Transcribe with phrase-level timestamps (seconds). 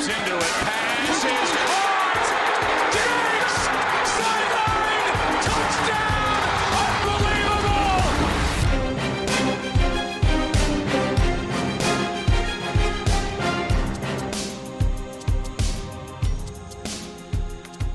[0.00, 0.42] Moves into it.
[0.42, 2.26] Pass is caught.
[2.92, 3.54] Diggs!
[4.16, 5.16] Sideline!
[5.42, 6.40] Touchdown!
[7.12, 8.00] Unbelievable!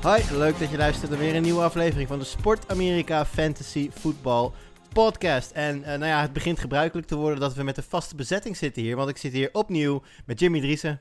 [0.02, 3.90] Hoi, leuk dat je luistert naar weer een nieuwe aflevering van de Sport Amerika Fantasy
[3.90, 4.50] Football
[4.92, 5.50] Podcast.
[5.50, 8.56] En eh, nou ja, het begint gebruikelijk te worden dat we met een vaste bezetting
[8.56, 8.96] zitten hier.
[8.96, 11.00] Want ik zit hier opnieuw met Jimmy Driessen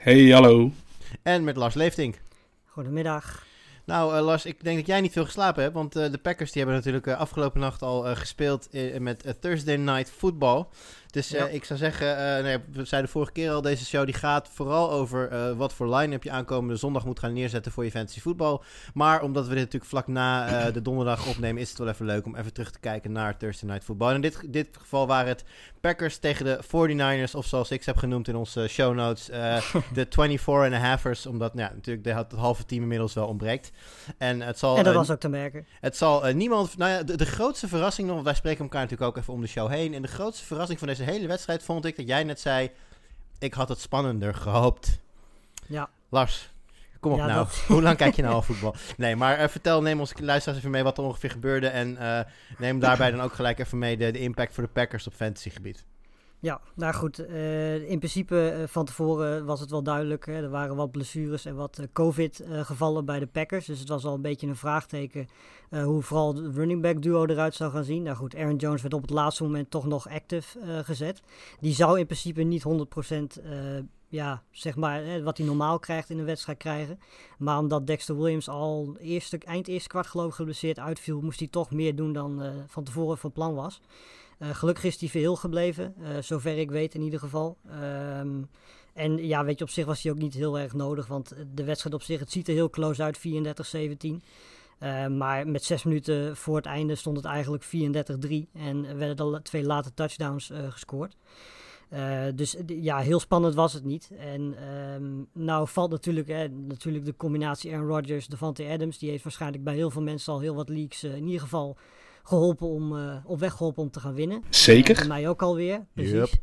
[0.00, 0.72] Hey, hallo.
[1.22, 2.20] en met Lars Leeftink.
[2.66, 3.46] Goedemiddag.
[3.84, 5.74] Nou, eh, Lars, ik denk dat jij niet veel geslapen hebt.
[5.74, 8.68] Want eh, de Packers die hebben natuurlijk eh, afgelopen nacht al eh, gespeeld
[8.98, 10.64] met Thursday Night Football.
[11.10, 11.46] Dus eh, Ja.
[11.46, 14.90] ik zou zeggen, eh, nee, we zeiden vorige keer al, deze show die gaat vooral
[14.90, 18.64] over eh, wat voor line-up je aankomende zondag moet gaan neerzetten voor je fantasy voetbal.
[18.94, 22.26] Maar omdat we dit natuurlijk vlak na de donderdag opnemen, is het wel even leuk
[22.26, 24.08] om even terug te kijken naar Thursday Night Football.
[24.08, 25.44] En in dit, dit geval waren het
[25.80, 29.26] Packers tegen de 49ers, of zoals ik ze heb genoemd in onze show notes,
[29.94, 31.26] de 24 and a halfers.
[31.26, 33.70] Omdat nou ja, natuurlijk de, het halve team inmiddels wel ontbreekt.
[34.18, 35.66] En het zal, en dat was ook te merken.
[35.80, 36.76] het zal niemand.
[36.76, 38.14] Nou ja, de, de grootste verrassing nog.
[38.14, 39.94] Want wij spreken elkaar natuurlijk ook even om de show heen.
[39.94, 42.70] En de grootste verrassing van deze hele wedstrijd vond ik dat jij net zei.
[43.38, 44.98] Ik had het spannender gehoopt.
[45.66, 45.88] Ja.
[46.08, 46.50] Lars,
[47.00, 47.36] kom op Ja, nou.
[47.44, 48.74] dat- Hoe lang kijk je nou al voetbal?
[48.96, 51.68] Nee, maar eh, vertel, neem onze luisteraars even mee wat er ongeveer gebeurde.
[51.68, 52.20] En eh,
[52.58, 55.84] neem daarbij dan ook gelijk even mee de, de impact voor de Packers op fantasygebied.
[56.40, 57.18] Ja, nou goed.
[57.18, 60.26] eh, in principe eh, van tevoren was het wel duidelijk.
[60.26, 63.66] Hè, er waren wat blessures en wat COVID-gevallen bij de Packers.
[63.66, 65.28] Dus het was al een beetje een vraagteken
[65.70, 68.02] eh, hoe vooral de running back duo eruit zou gaan zien.
[68.02, 71.22] Nou goed, Aaron Jones werd op het laatste moment toch nog active eh, gezet.
[71.60, 73.50] Die zou in principe niet 100% eh,
[74.10, 76.98] ja, zeg maar, wat hij normaal krijgt in een wedstrijd krijgen.
[77.38, 81.48] Maar omdat Dexter Williams al eerste, eind eerste kwart geloof ik geblesseerd uitviel, moest hij
[81.48, 83.80] toch meer doen dan eh, van tevoren van plan was.
[84.40, 87.56] Eh, gelukkig is hij veel gebleven, eh, zover ik weet in ieder geval.
[87.68, 88.42] Ehm,
[88.94, 91.64] en ja, weet je, op zich was hij ook niet heel erg nodig, want de
[91.64, 94.22] wedstrijd op zich, het ziet er heel close uit, 34-17.
[94.78, 99.42] Eh, maar met zes minuten voor het einde stond het eigenlijk 34-3 en werden er
[99.42, 101.16] twee late touchdowns gescoord.
[101.90, 104.10] Eh, dus d- ja, heel spannend was het niet.
[104.18, 105.04] En ehm,
[105.44, 108.98] nou valt natuurlijk, hè, natuurlijk de combinatie Aaron Rodgers, Devante Adams.
[108.98, 111.76] Die heeft waarschijnlijk bij heel veel mensen al heel wat leaks eh, in ieder geval
[112.22, 114.36] geholpen om, eh, op weg geholpen om te gaan winnen.
[114.42, 114.94] Eh, Zeker.
[114.94, 116.40] bij mij ook alweer, precies.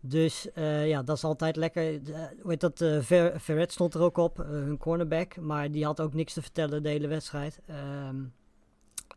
[0.00, 1.82] Dus eh, ja, dat is altijd lekker.
[2.46, 2.80] Heet dat?
[2.80, 5.36] eh Ver, Verret stond er ook op, eh, hun cornerback.
[5.40, 7.60] Maar die had ook niks te vertellen de hele wedstrijd.
[7.66, 8.16] Ehm,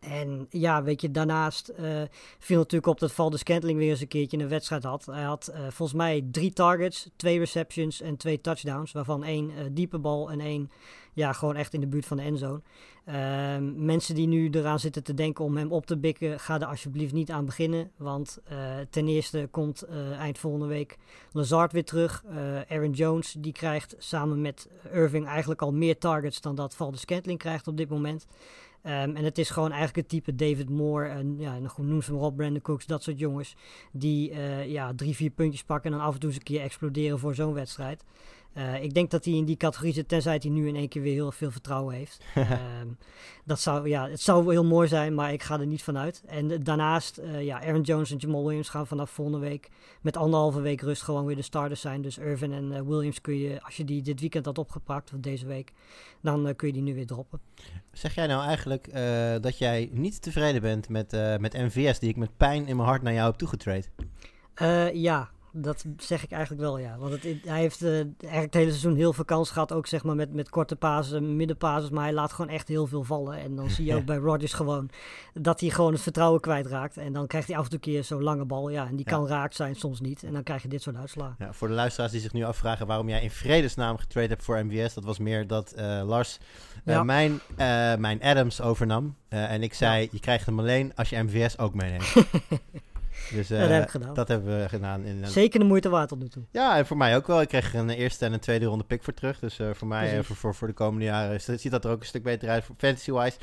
[0.02, 2.02] en ja, weet je, daarnaast eh,
[2.40, 5.06] viel natuurlijk op dat Valdes Scantling weer eens een keertje een wedstrijd had.
[5.06, 8.92] Hij had eh, volgens mij drie targets, twee receptions en twee touchdowns.
[8.92, 10.72] Waarvan één eh, diepe bal en één
[11.14, 12.62] ja, gewoon echt in de buurt van de endzone.
[13.06, 16.66] Ehm, mensen die nu eraan zitten te denken om hem op te bikken, ga er
[16.66, 17.92] alsjeblieft niet aan beginnen.
[17.98, 18.40] Want
[18.90, 19.86] ten eerste komt
[20.18, 20.98] eind volgende week
[21.32, 22.24] Lazard weer terug.
[22.70, 27.40] Aaron Jones die krijgt samen met Irving eigenlijk al meer targets dan dat Valdes Scantling
[27.40, 28.28] krijgt op dit moment.
[28.82, 32.22] Ehm, en het is gewoon eigenlijk het type David Moore en ja, noem ze maar
[32.22, 33.56] op, Brandon Cooks, dat soort jongens.
[33.92, 36.62] Die eh, ja, drie, vier puntjes pakken en dan af en toe eens een keer
[36.62, 38.04] exploderen voor zo'n wedstrijd.
[38.54, 41.02] Eh, ik denk dat hij in die categorie zit, tenzij hij nu in één keer
[41.02, 42.24] weer heel veel vertrouwen heeft.
[42.36, 42.88] Ehm,
[43.46, 46.24] dat zou, ja, het zou heel mooi zijn, maar ik ga er niet van uit.
[46.26, 49.70] En daarnaast, eh, ja, Aaron Jones en Jamal Williams gaan vanaf volgende week
[50.02, 52.02] met anderhalve week rust gewoon weer de starters zijn.
[52.02, 55.20] Dus Irvin en eh, Williams kun je, als je die dit weekend had opgepakt, of
[55.20, 55.72] deze week,
[56.22, 57.40] dan kun je die nu weer droppen.
[57.92, 58.94] Zeg jij nou eigenlijk
[59.42, 63.02] dat jij niet tevreden bent met, met MVS, die ik met pijn in mijn hart
[63.02, 63.90] naar jou heb toegetraind?
[64.94, 66.98] Ja, dat zeg ik eigenlijk wel, ja.
[66.98, 69.74] Want het, hij heeft eh, eigenlijk het hele seizoen heel veel kans gehad.
[69.74, 71.90] Ook zeg maar met, met korte pasen, middenpases.
[71.90, 73.38] Maar hij laat gewoon echt heel veel vallen.
[73.40, 74.90] En dan zie je ook bij Rodgers gewoon
[75.34, 76.98] dat hij gewoon het vertrouwen kwijtraakt.
[76.98, 78.70] En dan krijgt hij af en toe een keer zo'n lange bal.
[78.70, 79.12] Ja, en die Ja.
[79.18, 80.24] kan raakt zijn, soms niet.
[80.24, 81.36] En dan krijg je dit soort uitslagen.
[81.40, 84.66] Ja, voor de luisteraars die zich nu afvragen waarom jij in vredesnaam getrade hebt voor
[84.66, 86.38] MVS, dat was meer dat eh, Lars
[86.86, 87.04] eh, Ja.
[87.04, 87.40] mijn,
[88.02, 89.16] mijn Adams overnam.
[89.30, 92.14] En ik zei, je krijgt hem alleen als je MVS ook meeneemt.
[93.34, 94.14] dus eh, dat heb ik gedaan.
[94.14, 95.04] dat hebben we gedaan.
[95.06, 96.44] In, Zeker de moeite waard tot nu toe.
[96.52, 97.42] ja, en voor mij ook wel.
[97.42, 99.40] Ik kreeg er een eerste en een tweede ronde pick voor terug.
[99.40, 101.92] Dus eh, voor mij, eh, voor, voor, voor de komende jaren, is- ziet dat er
[101.92, 102.64] ook een stuk beter uit.
[102.78, 103.38] Fantasy-wise.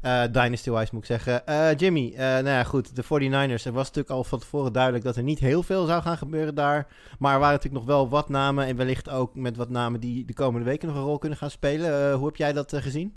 [0.00, 1.46] Eh, Dynasty-wise moet ik zeggen.
[1.46, 2.96] Eh, Jimmy, eh, nou ja, goed.
[2.96, 3.64] De 49ers.
[3.64, 6.54] Er was natuurlijk al van tevoren duidelijk dat er niet heel veel zou gaan gebeuren
[6.54, 6.86] daar.
[7.18, 8.66] Maar er waren natuurlijk nog wel wat namen.
[8.66, 11.50] En wellicht ook met wat namen die de komende weken nog een rol kunnen gaan
[11.50, 12.10] spelen.
[12.10, 13.14] Eh, hoe heb jij dat eh, gezien?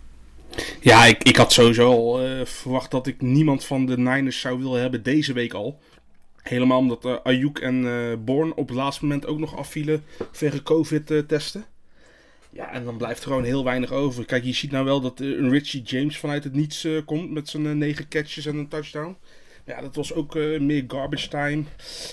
[0.80, 4.58] Ja, ik, ik had sowieso al eh, verwacht dat ik niemand van de Niners zou
[4.58, 5.78] willen hebben deze week al.
[6.42, 10.62] Helemaal omdat eh Ayuk en eh Born op het laatste moment ook nog afvielen vanwege
[10.62, 11.64] COVID-testen.
[12.50, 14.24] ja, en dan blijft er gewoon heel weinig over.
[14.24, 17.30] Kijk, je ziet nou wel dat eh, een Richie James vanuit het niets eh, komt
[17.30, 19.16] met zijn eh, negen catches en een touchdown.
[19.72, 21.64] Ja, dat was ook eh, meer garbage time.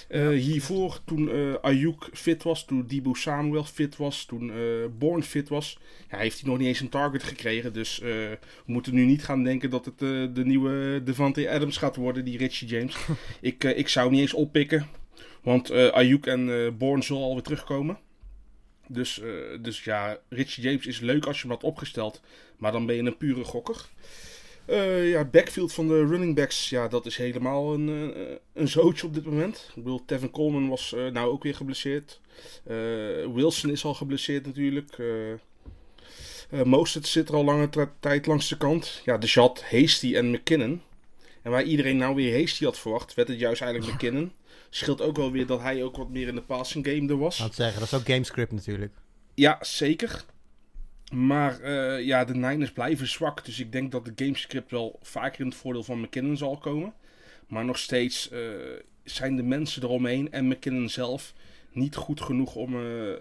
[0.08, 4.52] Eh, hiervoor, toen eh Ayuk fit was, toen Debo Samuel fit was, toen
[5.00, 5.80] Bourne fit was,
[6.10, 7.74] ja, heeft hij nog niet eens een target gekregen.
[7.74, 10.00] Dus we moeten nu niet gaan denken dat het
[10.36, 12.96] de nieuwe Devante Adams gaat worden, die Richie James.
[13.42, 14.88] ik, ik zou niet eens oppikken,
[15.44, 17.98] want Ayuk en Bourne zullen alweer terugkomen.
[18.88, 19.22] Dus,
[19.62, 22.22] dus ja, Richie James is leuk als je hem had opgesteld,
[22.58, 23.90] maar dan ben je een pure gokker.
[24.70, 29.08] Eh, ja, backfield van de running backs, ja, dat is helemaal een, eh, een zootje
[29.08, 29.68] op dit moment.
[29.76, 32.20] Ik bedoel, Tevin Coleman was eh, nou ook weer geblesseerd.
[33.34, 34.98] Wilson is al geblesseerd natuurlijk.
[36.50, 37.70] Eh, Mostert zit er al lange
[38.00, 39.02] tijd langs de kant.
[39.06, 40.82] Ja, de Jat, Hasty en McKinnon.
[41.42, 44.32] En waar iedereen nou weer Hasty had verwacht, werd het juist eigenlijk McKinnon.
[44.70, 47.40] Scheelt ook wel weer dat hij ook wat meer in de passing game er was.
[47.40, 48.94] Laat zeggen, dat is ook gamescript natuurlijk.
[49.34, 50.24] Ja, zeker.
[51.12, 53.46] Maar eh, ja, de Niners blijven zwak.
[53.46, 56.94] Dus ik denk dat de gamescript wel vaker in het voordeel van McKinnon zal komen.
[57.48, 58.40] Maar nog steeds eh,
[59.04, 61.34] zijn de mensen eromheen en McKinnon zelf
[61.72, 63.14] niet goed genoeg om, eh,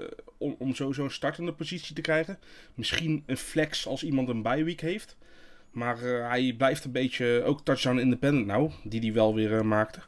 [0.58, 2.38] om, sowieso een startende positie te krijgen.
[2.74, 5.16] Misschien een flex als iemand een bye week heeft.
[5.70, 5.98] Maar
[6.30, 10.00] hij blijft een beetje ook touchdown independent nou, die hij wel weer eh, maakte.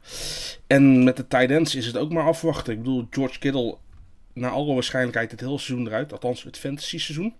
[0.67, 2.73] En met de tight ends is het ook maar afwachten.
[2.73, 3.77] Ik bedoel, George Kittle
[4.33, 6.11] naar alle waarschijnlijkheid het hele seizoen eruit.
[6.11, 7.33] Althans, het fantasy seizoen.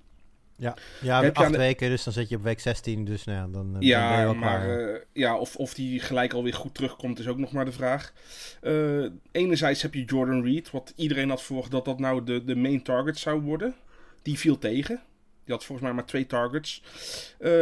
[0.61, 3.05] Ja, ja Heb acht aan de- weken, dus dan zit je op week 16.
[3.05, 5.99] Dus nou ja, dan, eh, dan ben je Ja, maar eh, ja, of, of die
[5.99, 8.13] gelijk alweer goed terugkomt is ook nog maar de vraag.
[8.61, 12.55] Eh, enerzijds heb je Jordan Reed, wat iedereen had verwacht dat dat nou de, de
[12.55, 13.75] main target zou worden.
[14.21, 15.01] Die viel tegen.
[15.43, 16.83] Die had volgens mij maar twee targets.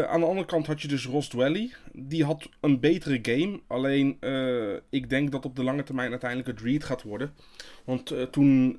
[0.07, 1.71] Aan de andere kant had je dus Ross Dwelly.
[1.93, 3.59] Die had een betere game.
[3.67, 4.17] Alleen
[4.89, 7.33] ik denk dat op de lange termijn uiteindelijk het Reed gaat worden.
[7.85, 8.77] Want toen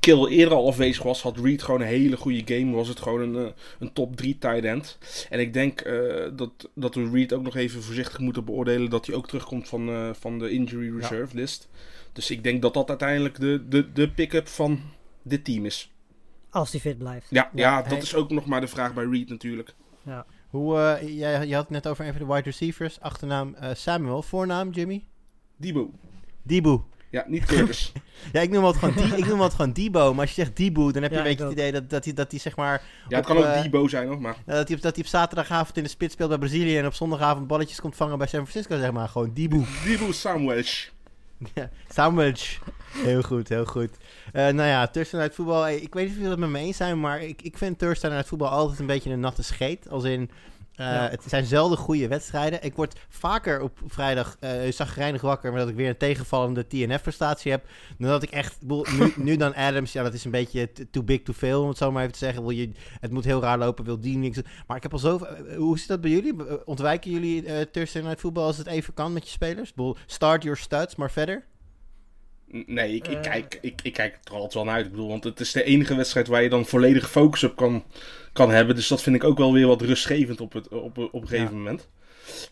[0.00, 2.74] Kill eerder al afwezig was, had Reed gewoon een hele goede game.
[2.74, 4.98] Was het gewoon een, eh, een top 3 tight end.
[5.30, 9.06] En ik denk eh, dat, dat we Reed ook nog even voorzichtig moeten beoordelen dat
[9.06, 11.68] hij ook terugkomt van, eh, van de injury reserve list.
[12.12, 14.80] Dus ik denk dat dat uiteindelijk de, de, de pick-up van
[15.22, 15.92] dit team is.
[16.50, 17.26] Als die fit blijft.
[17.30, 19.74] Ja, ja, Ja, dat hij- is ook nog maar de vraag bij Reed natuurlijk.
[20.02, 20.26] Ja.
[20.48, 23.00] Hoe, eh, jij, je had het net over een van de wide receivers.
[23.00, 24.22] Achternaam eh, Samuel.
[24.22, 25.04] Voornaam Jimmy?
[25.56, 25.90] Debo.
[26.42, 26.80] Dibu.
[27.10, 27.92] Ja, niet Curtis.
[28.32, 30.12] Ja, ik noem het gewoon, die, ik noem het gewoon Debo.
[30.12, 32.04] Maar als je zegt Dibu, dan heb je Ja, een beetje het idee dat, dat,
[32.04, 32.82] hij, dat hij zeg maar...
[33.08, 34.36] ja, het op, kan ook eh, Debo zijn hoor, maar...
[34.46, 36.78] dat, hij, op- dat hij op zaterdagavond in de spits speelt bij Brazilië...
[36.78, 39.08] en op zondagavond balletjes komt vangen bij San Francisco, zeg maar.
[39.08, 39.64] Gewoon Dibu.
[39.84, 40.62] Debo Samuel.
[41.54, 42.58] Ja, Sandwich.
[42.92, 43.90] Heel goed, heel goed.
[44.32, 45.68] Eh, nou ja, Thursday Night Voetbal.
[45.68, 48.10] Ik weet niet of jullie het met me eens zijn, maar ik, ik vind Thursday
[48.10, 49.88] Night Voetbal altijd een beetje een natte scheet.
[49.90, 50.30] Als in,
[50.76, 51.08] eh, Ja.
[51.10, 52.62] het zijn zelden goede wedstrijden.
[52.62, 57.50] Ik word vaker op vrijdag uh, zagrijnig wakker, maar dat ik weer een tegenvallende TNF-prestatie
[57.50, 57.64] heb.
[57.98, 61.22] Dan dat ik echt, nu, nu dan Adams, ja, dat is een beetje too big
[61.22, 62.42] to fail, om het zo maar even te zeggen.
[62.42, 64.38] Wil je, het moet heel raar lopen, wil die niks.
[64.66, 65.26] Maar ik heb al zoveel.
[65.28, 66.64] eh, hoe zit dat bij jullie?
[66.66, 69.72] Ontwijken jullie eh Thursday Night Voetbal als het even kan met je spelers?
[70.06, 71.44] Start your studs, maar verder?
[72.66, 73.20] Nee, ik, ik, Eh.
[73.22, 74.84] kijk, ik, ik kijk er altijd wel naar uit.
[74.84, 77.84] Ik bedoel, want het is de enige wedstrijd waar je dan volledige focus op kan,
[78.32, 78.74] kan hebben.
[78.74, 81.44] Dus dat vind ik ook wel weer wat rustgevend op, het, op, op een gegeven
[81.52, 81.58] Ja.
[81.58, 81.88] moment.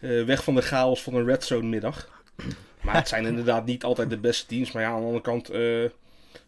[0.00, 2.22] Eh, weg van de chaos van een red zone middag.
[2.80, 4.72] Maar het zijn inderdaad niet altijd de beste teams.
[4.72, 5.84] Maar ja, aan de andere kant, eh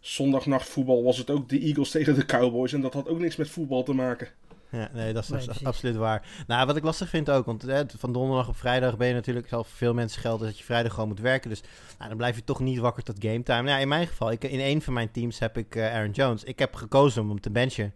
[0.00, 2.72] zondagnacht voetbal was het ook de Eagles tegen de Cowboys.
[2.72, 4.28] En dat had ook niks met voetbal te maken.
[4.74, 6.26] Ja, nee, dat is Nee, absoluut waar.
[6.46, 9.48] Nou, wat ik lastig vind ook, want hè, van donderdag op vrijdag ben je natuurlijk,
[9.48, 11.50] voor veel mensen gelden dat je vrijdag gewoon moet werken.
[11.50, 11.62] Dus
[11.96, 13.62] nou, dan blijf je toch niet wakker tot game time.
[13.62, 16.10] Nou, ja, in mijn geval, ik, in een van mijn teams heb ik eh, Aaron
[16.10, 16.44] Jones.
[16.44, 17.94] Ik heb gekozen om hem te benchen.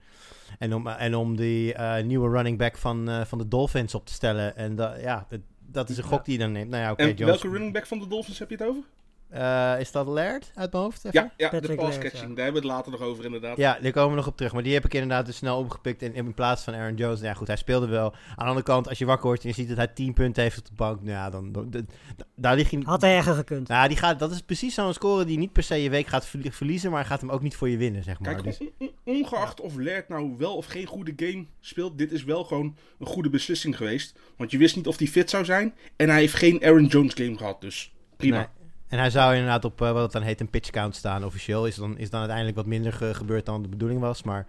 [0.58, 4.06] En om, en om die eh, nieuwe running back van, eh, van de Dolphins op
[4.06, 4.56] te stellen.
[4.56, 6.70] En da, ja, dat, dat is een gok die je dan neemt.
[6.70, 7.24] Nou ja, oké, en Jones.
[7.24, 8.82] welke running back van de Dolphins heb je het over?
[9.28, 11.04] Eh, is dat Laird uit mijn hoofd?
[11.04, 11.10] even?
[11.20, 12.28] Ja, ja de Patrick pass Laird, catching.
[12.30, 12.34] ja.
[12.36, 13.56] Daar hebben we het later nog over inderdaad.
[13.56, 14.52] Ja, daar komen we nog op terug.
[14.52, 17.16] Maar die heb ik inderdaad dus snel opgepikt in, in plaats van Aaron Jones.
[17.18, 18.12] Nou Ja, goed, hij speelde wel.
[18.12, 20.42] Aan de andere kant, als je wakker wordt en je ziet dat hij 10 punten
[20.42, 21.88] heeft op de bank, nou ja, dan, dan, dan-
[22.36, 22.80] daar lig je...
[22.82, 23.68] Had erger gekund.
[23.68, 26.26] Nou, die gaat, dat is precies zo'n score die niet per se je week gaat
[26.26, 28.32] verlie- verliezen, maar hij gaat hem ook niet voor je winnen, zeg maar.
[28.32, 32.12] Kijk, Dus, on- on- ongeacht of Laird nou wel of geen goede game speelt, dit
[32.12, 34.18] is wel gewoon een goede beslissing geweest.
[34.36, 35.74] Want je wist niet of hij fit zou zijn.
[35.96, 38.36] En hij heeft geen Aaron Jones game gehad, dus prima.
[38.36, 38.46] nee.
[38.88, 41.24] En hij zou inderdaad op eh, wat het dan heet een pitch count staan.
[41.24, 44.22] Officieel is dan, is dan uiteindelijk wat minder ge- gebeurd dan de bedoeling was.
[44.22, 44.46] Maar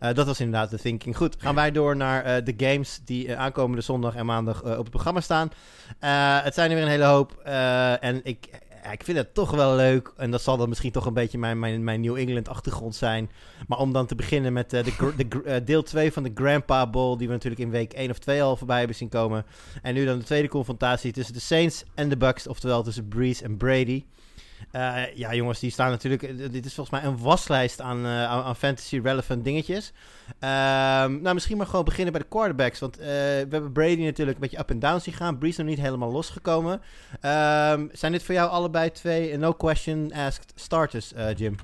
[0.00, 1.16] eh, dat was inderdaad de thinking.
[1.16, 4.90] Goed, gaan wij door naar eh, de games die aankomende zondag en maandag op het
[4.90, 5.50] programma staan.
[6.42, 7.32] Het zijn er weer een hele hoop.
[8.00, 8.48] en ik,
[8.92, 10.12] ik vind het toch wel leuk.
[10.16, 13.30] En dat zal dan misschien toch een beetje mijn, mijn, mijn New England achtergrond zijn.
[13.66, 16.90] Maar om dan te beginnen met eh, de, de, eh, deel 2 van de Grandpa
[16.90, 17.16] Bowl.
[17.16, 19.46] Die we natuurlijk in week 1 of 2 al voorbij hebben zien komen.
[19.82, 22.46] En nu dan de tweede confrontatie tussen de Saints en de Bucks.
[22.46, 24.04] Oftewel tussen Breeze en Brady.
[24.70, 26.22] Eh, ja, jongens, die staan natuurlijk.
[26.22, 29.92] eh, Dit is volgens mij een waslijst aan, eh, aan, fantasy-relevant dingetjes.
[30.38, 32.78] Ehm, nou, misschien maar gewoon beginnen bij de quarterbacks.
[32.78, 33.04] Want we
[33.50, 35.38] hebben Brady natuurlijk een beetje up en down zien gaan.
[35.38, 36.80] Breeze nog niet helemaal losgekomen.
[37.20, 41.56] Ehm, zijn dit voor jou allebei twee no question asked starters, Jim?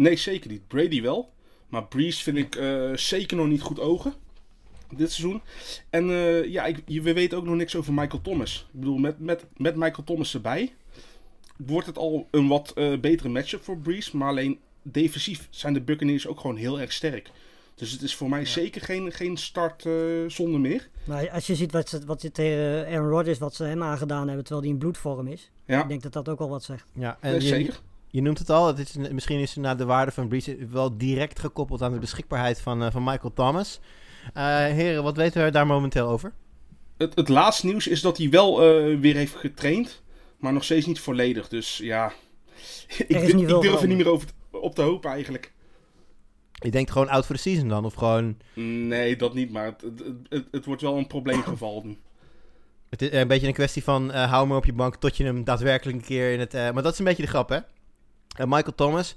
[0.00, 0.68] Nee, zeker niet.
[0.68, 1.32] Brady wel.
[1.68, 2.58] Maar Breeze vind ik
[2.94, 4.14] zeker nog niet goed ogen.
[4.96, 5.42] Dit seizoen.
[5.90, 6.06] En
[6.50, 8.66] ja, ik, we weten ook nog niks over Michael Thomas.
[8.72, 10.72] Ik bedoel, met, met, met Michael Thomas erbij.
[11.66, 14.16] Wordt het al een wat eh, betere matchup voor Breeze.
[14.16, 17.30] Maar alleen defensief zijn de Buccaneers ook gewoon heel erg sterk.
[17.74, 19.92] Dus het is voor mij zeker geen, geen start eh,
[20.26, 20.88] zonder meer.
[21.04, 24.26] Maar als je ziet wat, ze, wat je tegen Aaron Rodgers, wat ze hem aangedaan
[24.26, 25.50] hebben, terwijl hij in bloedvorm is.
[25.64, 26.84] Ja, Ik denk dat dat ook al wat zegt.
[26.92, 27.80] Ja, eh, je, zeker.
[28.10, 28.66] je noemt het al.
[28.66, 32.60] Het is, misschien is naar de waarde van Breeze wel direct gekoppeld aan de beschikbaarheid
[32.60, 33.80] van, eh, van Michael Thomas.
[34.34, 36.32] Eh, heren, wat weten we daar momenteel over?
[36.96, 40.02] Het, het laatste nieuws is dat hij wel eh, weer heeft getraind.
[40.38, 41.48] Maar nog steeds niet volledig.
[41.48, 42.12] Dus ja,
[43.06, 45.52] ik, durf er niet meer over op te hopen eigenlijk.
[46.52, 47.84] Je denkt gewoon out for the season dan?
[47.84, 48.36] Of gewoon...
[48.54, 51.98] Nee, dat niet, maar het, het, het, het wordt wel een probleemgeval nu.
[52.88, 55.24] Het is een beetje een kwestie van eh, hou hem op je bank tot je
[55.24, 56.54] hem daadwerkelijk een keer in het...
[56.54, 57.56] eh, maar dat is een beetje de grap, hè?
[57.56, 59.16] Eh, Michael Thomas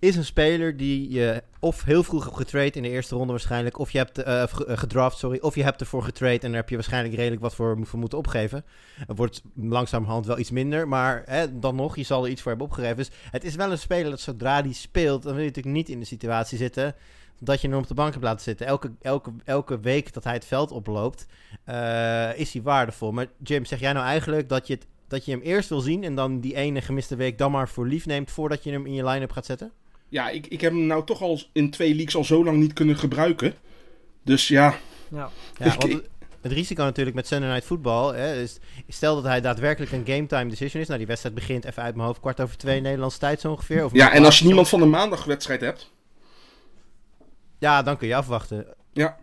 [0.00, 3.78] is een speler die je of heel vroeg hebt getrade in de eerste ronde waarschijnlijk...
[3.78, 6.38] of je hebt eh, eh, gedraft, sorry, of je hebt ervoor getrade...
[6.38, 8.64] en daar heb je waarschijnlijk redelijk wat voor, voor moeten opgeven.
[9.06, 12.50] Het wordt langzamerhand wel iets minder, maar hè, dan nog, je zal er iets voor
[12.50, 12.96] hebben opgegeven.
[12.96, 15.22] Dus het is wel een speler dat zodra die speelt...
[15.22, 16.94] dan wil je natuurlijk niet in de situatie zitten
[17.40, 18.66] dat je hem op de bank hebt laten zitten.
[18.66, 21.26] Elke, elke, elke week dat hij het veld oploopt,
[21.64, 23.12] eh, is hij waardevol.
[23.12, 26.04] Maar Jim, zeg jij nou eigenlijk dat je, het, dat je hem eerst wil zien...
[26.04, 28.30] en dan die ene gemiste week dan maar voor lief neemt...
[28.30, 29.72] voordat je hem in je line-up gaat zetten?
[30.10, 32.72] Ja, ik, ik heb hem nou toch al in twee leagues al zo lang niet
[32.72, 33.54] kunnen gebruiken.
[34.24, 34.74] Dus ja,
[35.08, 35.30] Ja.
[35.58, 36.08] Ja, Ik- want het,
[36.40, 38.14] het risico natuurlijk met Sunday Night Football...
[38.14, 40.86] Hè, is, stel dat hij daadwerkelijk een game time decision is...
[40.86, 42.20] nou, die wedstrijd begint even uit mijn hoofd...
[42.20, 43.84] kwart over twee Nederlandse tijd zo ongeveer.
[43.84, 45.92] Of ja en als je niemand van de maandagwedstrijd hebt.
[47.58, 48.66] Ja, dan kun je afwachten.
[48.92, 49.18] Ja,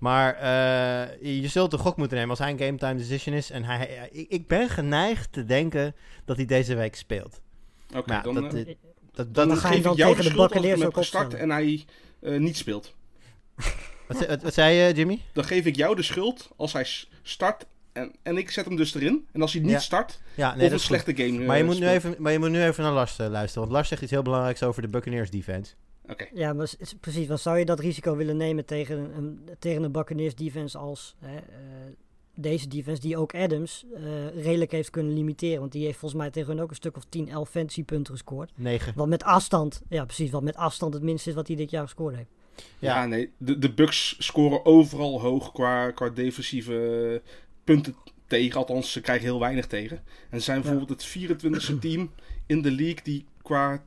[0.00, 3.50] Maar eh, je zult de gok moeten nemen als hij een game time decision is.
[3.50, 7.40] En hij, hij- ik, ben geneigd te denken dat hij deze week speelt.
[7.96, 8.12] oké.
[8.12, 8.74] Ja, dan, dat, eh,
[9.16, 11.34] dat, dan, dat, ga je geef dan ik jou tegen de Buccaneers heb ook gestart
[11.34, 11.84] en hij
[12.20, 12.94] eh, niet speelt.
[14.06, 15.20] wat, wat, wat zei je, Jimmy?
[15.32, 16.86] Dan geef ik jou de schuld als hij
[17.22, 19.26] start en, en ik zet hem dus erin.
[19.32, 19.78] En als hij niet Ja.
[19.78, 20.80] start, Ja, nee, dat een goed.
[20.86, 23.18] slechte game eh, Maar je, moet nu even, maar je moet nu even naar Lars
[23.18, 23.62] eh, luisteren.
[23.62, 25.74] Want Lars zegt iets heel belangrijks over de Buccaneers defense.
[26.08, 26.26] Oké.
[26.34, 26.70] Ja, maar
[27.00, 27.26] precies.
[27.26, 31.36] Dan zou je dat risico willen nemen tegen een, tegen een Buccaneers defense als hè,
[31.36, 31.42] eh,
[32.36, 34.02] deze defense, die ook Adams eh,
[34.42, 35.60] redelijk heeft kunnen limiteren.
[35.60, 38.12] Want die heeft volgens mij tegen hun ook een stuk of 10, 11 fantasy punten
[38.12, 38.50] gescoord.
[38.54, 38.92] 9.
[38.96, 41.82] Wat met afstand, ja precies, wat met afstand het minste is wat hij dit jaar
[41.82, 42.28] gescoord heeft.
[42.78, 43.06] Ja, Ja.
[43.06, 43.30] nee.
[43.36, 47.22] De, de Bucks scoren overal hoog qua, qua defensieve
[47.64, 47.94] punten
[48.26, 48.58] tegen.
[48.58, 49.96] Althans, ze krijgen heel weinig tegen.
[50.30, 51.06] En ze zijn bijvoorbeeld het
[51.74, 52.10] 24e team
[52.46, 53.84] in de league die qua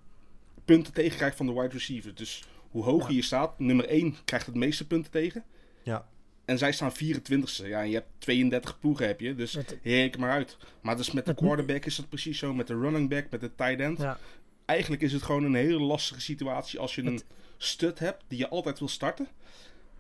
[0.66, 2.16] punten tegenkrijgt van de wide receiver.
[2.16, 3.16] Dus hoe hoger Ja.
[3.16, 5.44] je staat, nummer 1 krijgt het meeste punten tegen.
[5.84, 6.08] Ja.
[6.50, 7.68] En zij staan 24e.
[7.68, 9.36] Ja, en je hebt 32 ploegen heb je.
[9.36, 10.58] Dus Het- reken maar uit.
[10.82, 12.54] Maar dus met de quarterback is dat precies zo.
[12.54, 14.00] Met de running back, met de tight end.
[14.00, 14.18] Ja.
[14.66, 17.22] Eigenlijk is het gewoon een hele lastige situatie als je een
[17.58, 19.28] stud hebt die je altijd wil starten.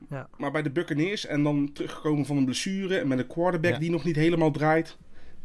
[0.09, 0.29] Ja.
[0.37, 3.79] Maar bij de Buccaneers en dan teruggekomen van een blessure en met een quarterback Ja.
[3.79, 4.97] die nog niet helemaal draait.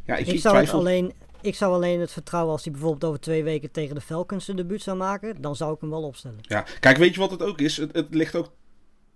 [0.05, 3.03] Ja, ik, Ik, ik zou het alleen, ik zou alleen het vertrouwen als hij bijvoorbeeld
[3.03, 6.03] over twee weken tegen de Falcons zijn debuut zou maken, dan zou ik hem wel
[6.03, 6.39] opstellen.
[6.41, 7.77] Ja, kijk, weet je wat het ook is?
[7.77, 8.51] Het, het ligt ook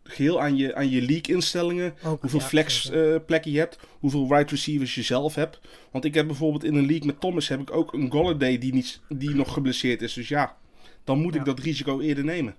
[0.09, 1.93] geheel aan je, aan je league instellingen.
[2.03, 3.77] Ook, Hoeveel ja, flex eh, plekken je hebt.
[3.99, 5.59] Hoeveel wide receivers je zelf hebt.
[5.91, 8.73] Want ik heb bijvoorbeeld in een league met Thomas heb ik ook een Golladay die,
[8.73, 10.13] niet, die nog geblesseerd is.
[10.13, 10.55] Dus ja,
[11.03, 12.55] dan moet ik dat risico eerder nemen.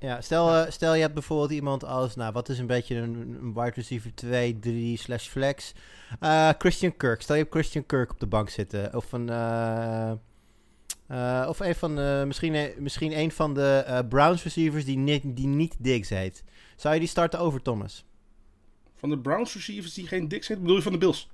[0.00, 3.36] Ja, stel, eh, stel je hebt bijvoorbeeld iemand als, nou, wat is een beetje een,
[3.42, 5.72] een wide receiver 2, 3 slash flex.
[6.20, 7.22] Eh, Christian Kirk.
[7.22, 8.94] Stel je hebt Christian Kirk op de bank zitten.
[8.96, 10.10] Of een, eh,
[11.06, 14.98] eh, of een van, de- misschien, een- misschien een van de eh, Browns receivers die
[14.98, 16.44] niet, die niet Diggs heet.
[16.76, 18.04] Zou je die starten over Thomas?
[18.96, 21.28] Van de Browns receivers die geen dik zijn, bedoel je van de Bills?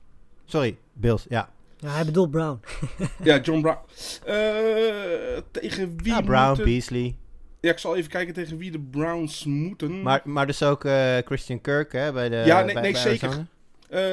[0.45, 1.51] Sorry, Bills, ja.
[1.79, 2.61] Ja, hij bedoelt Brown.
[3.23, 3.79] Ja, John Brown.
[4.25, 6.65] Eh, tegen wie Ja, Ah, Brown, moeten...
[6.65, 7.17] Beasley.
[7.61, 10.03] Ja, ik zal even kijken tegen wie de Browns moeten.
[10.03, 13.01] Maar, maar dus ook eh, Christian Kirk hè, bij de Ja, nee, bij- nee, bij
[13.01, 13.29] zeker.
[13.29, 13.47] Eh,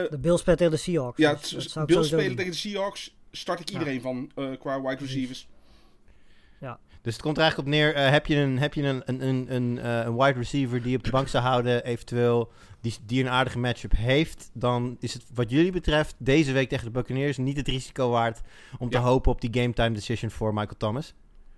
[0.10, 1.18] De Bills spelen tegen de Seahawks.
[1.18, 2.36] ja, dus Bills spelen doen.
[2.36, 3.18] tegen de Seahawks.
[3.32, 3.80] Start ik Ja.
[3.80, 5.14] iedereen van eh, qua wide Precies.
[5.14, 5.48] receivers.
[7.02, 9.28] Dus het komt er eigenlijk op neer, eh, heb je, een, heb je een, een,
[9.28, 12.52] een, een, eh, een wide receiver die op de bank zou houden, eventueel,
[12.82, 16.86] die, die een aardige matchup heeft, dan is het wat jullie betreft deze week tegen
[16.86, 18.42] de Buccaneers niet het risico waard
[18.80, 19.04] om te Ja.
[19.04, 21.14] hopen op die game time decision voor Michael Thomas.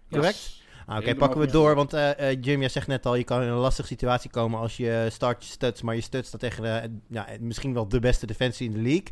[0.09, 0.35] Correct?
[0.35, 0.59] Yes.
[0.85, 3.47] Ah, Oké, pakken we door, want eh, Jim, jij zegt net al, je kan in
[3.47, 6.91] een lastige situatie komen als je start je stuts, maar je stuts staat tegen de,
[7.09, 9.07] ja, misschien wel de beste defensie in de league.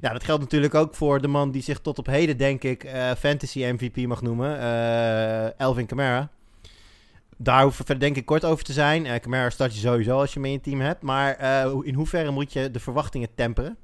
[0.00, 2.84] Ja, dat geldt natuurlijk ook voor de man die zich tot op heden, denk ik,
[2.84, 4.58] eh, Fantasy MVP mag noemen.
[4.60, 6.30] eh, Elvin Kamara.
[7.36, 9.06] Daar hoeven we verder denk ik kort over te zijn.
[9.06, 11.02] Eh Kamara start je sowieso als je hem in je team hebt.
[11.02, 13.76] Maar eh, in hoeverre moet je de verwachtingen temperen?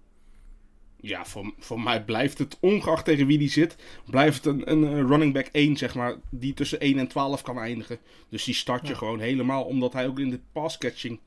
[1.03, 3.77] Ja, voor, voor mij blijft het, ongeacht tegen wie die zit,
[4.07, 7.59] blijft het een, een running back 1, zeg maar, die tussen 1 en 12 kan
[7.59, 7.99] eindigen.
[8.29, 8.99] Dus die start je Ja.
[8.99, 11.19] gewoon helemaal, omdat hij ook in de passcatching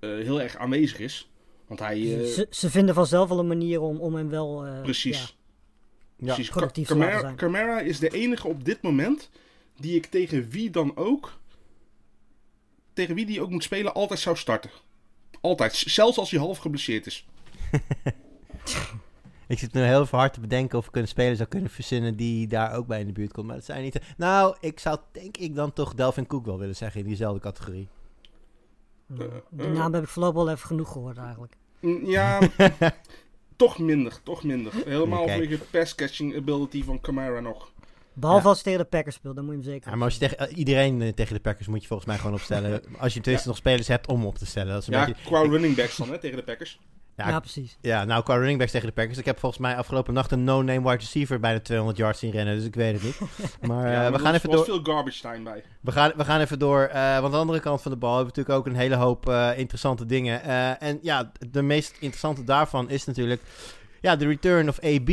[0.00, 1.29] eh heel erg aanwezig is.
[1.70, 4.66] Want hij, eh, ze, ze vinden vanzelf wel een manier om, om hem wel...
[4.66, 5.18] eh, precies.
[5.20, 6.48] ja, Ja, precies.
[6.50, 7.34] productief Camara.
[7.34, 9.30] Camara is de enige op dit moment
[9.76, 11.38] die ik tegen wie dan ook,
[12.92, 14.70] tegen wie die ook moet spelen, altijd zou starten.
[15.40, 15.74] Altijd.
[15.74, 17.26] Zelfs als hij half geblesseerd is.
[19.46, 22.16] Ik zit nu heel even hard te bedenken of ik een speler zou kunnen verzinnen
[22.16, 23.46] die daar ook bij in de buurt komt.
[23.46, 24.00] Maar dat zijn niet...
[24.16, 27.88] Nou, ik zou denk ik dan toch Delvin Cook wel willen zeggen in diezelfde categorie.
[29.06, 29.24] ja.
[29.24, 29.72] Eh, Die eh.
[29.72, 31.56] naam heb ik voorlopig wel even genoeg gehoord eigenlijk.
[32.04, 32.38] Ja,
[33.56, 34.72] toch minder, toch minder.
[34.84, 35.30] Helemaal Oké.
[35.30, 37.72] vanwege de pass-catching ability van Camara nog.
[38.12, 38.48] Behalve Ja.
[38.48, 40.20] als je tegen de Packers speelt, dan moet je hem zeker Ja, maar als je
[40.20, 42.82] tegen, eh, iedereen eh, tegen de Packers moet je volgens mij gewoon opstellen.
[42.98, 44.72] Als je tenminste nog spelers hebt om op te stellen.
[44.72, 46.78] Dat is een Ja, beetje, qua running backs dan, hè, tegen de Packers.
[47.24, 47.76] Ja, Ja, precies.
[47.80, 49.18] ja, nou qua running backs tegen de Packers.
[49.18, 52.30] Ik heb volgens mij afgelopen nacht een no-name wide receiver bij de 200 yards zien
[52.30, 52.56] rennen.
[52.56, 53.18] Dus ik weet het niet.
[53.68, 55.64] Maar eh, ja, maar we, er gaan even door, veel garbage time bij.
[55.80, 56.80] we, gaan, we gaan even door.
[56.82, 58.94] eh, want aan de andere kant van de bal hebben we natuurlijk ook een hele
[58.94, 60.42] hoop eh, interessante dingen.
[60.42, 63.42] Eh, en ja, de meest interessante daarvan is natuurlijk
[64.00, 65.10] ja, de return of AB.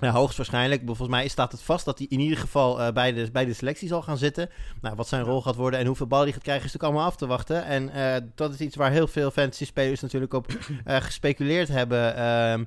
[0.00, 0.82] Ja, hoogstwaarschijnlijk.
[0.84, 3.52] Volgens mij staat het vast dat hij in ieder geval eh, bij, de, bij de
[3.52, 4.50] selectie zal gaan zitten.
[4.80, 7.12] Nou, wat zijn rol gaat worden en hoeveel bal hij gaat krijgen, is natuurlijk allemaal
[7.12, 7.64] af te wachten.
[7.64, 10.46] En eh, dat is iets waar heel veel fantasy-spelers natuurlijk op
[10.84, 12.16] eh, gespeculeerd hebben.
[12.16, 12.64] Ehm,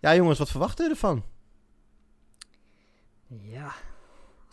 [0.00, 1.22] ja, jongens, wat verwachten we ervan?
[3.26, 3.72] Ja,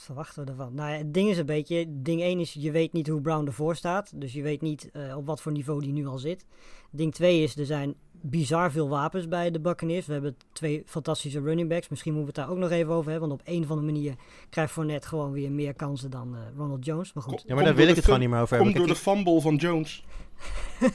[0.01, 0.73] verwachten we ervan?
[0.73, 3.45] Nou ja, het ding is een beetje, ding 1 is, je weet niet hoe Brown
[3.45, 4.11] ervoor staat.
[4.15, 6.45] Dus je weet niet eh, op wat voor niveau die nu al zit.
[6.91, 10.05] Ding 2 is, er zijn bizar veel wapens bij de Buccaneers.
[10.05, 11.89] We hebben twee fantastische running backs.
[11.89, 13.29] Misschien moeten we het daar ook nog even over hebben.
[13.29, 14.15] Want op een of andere manier
[14.49, 17.13] krijgt Fournette gewoon weer meer kansen dan eh, Ronald Jones.
[17.13, 18.69] Maar goed, Kom- Ja, maar daar Komt wil ik het gewoon niet meer over Komt
[18.73, 18.87] hebben.
[18.87, 20.05] door de fumble van Jones.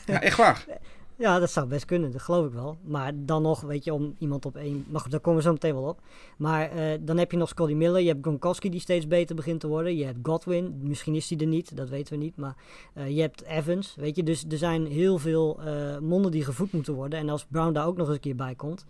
[0.06, 0.64] ja, echt waar.
[1.18, 2.76] Ja, dat zou best kunnen, dat geloof ik wel.
[2.82, 4.84] Maar dan nog, weet je, om iemand op één...
[4.88, 6.00] Maar goed, daar komen we zo meteen wel op.
[6.36, 9.60] Maar eh, dan heb je nog Scotty Miller, je hebt Gronkowski die steeds beter begint
[9.60, 9.96] te worden.
[9.96, 12.36] Je hebt Godwin, misschien is hij er niet, dat weten we niet.
[12.36, 12.56] Maar
[12.94, 14.22] eh, je hebt Evans, weet je.
[14.22, 17.18] Dus er zijn heel veel eh, monden die gevoed moeten worden.
[17.18, 18.86] En als Brown daar ook nog eens een keer bij komt...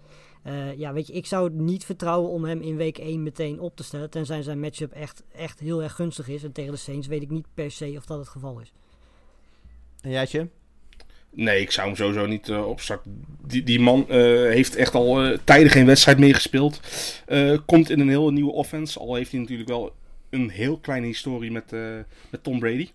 [0.77, 3.77] ja, weet je, ik zou het niet vertrouwen om hem in week 1 meteen op
[3.77, 4.11] te stellen.
[4.11, 6.45] Tenzij zijn matchup echt, echt heel erg gunstig is.
[6.45, 8.73] En tegen de Saints weet ik niet per se of dat het geval is.
[10.01, 10.49] En jijtje?
[11.37, 13.25] Nee, ik zou hem sowieso niet eh, opstarten.
[13.47, 16.81] Die, die man eh, heeft echt al eh, tijden geen wedstrijd meegespeeld.
[17.67, 18.99] Komt in een heel nieuwe offense.
[18.99, 19.95] Al heeft hij natuurlijk wel
[20.31, 21.71] een heel kleine historie met,
[22.31, 22.89] met Tom Brady.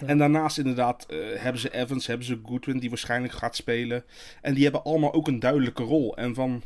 [0.00, 0.06] Ja.
[0.06, 4.04] En daarnaast inderdaad hebben ze Evans, hebben ze Goodwin die waarschijnlijk gaat spelen.
[4.42, 6.16] En die hebben allemaal ook een duidelijke rol.
[6.16, 6.62] En van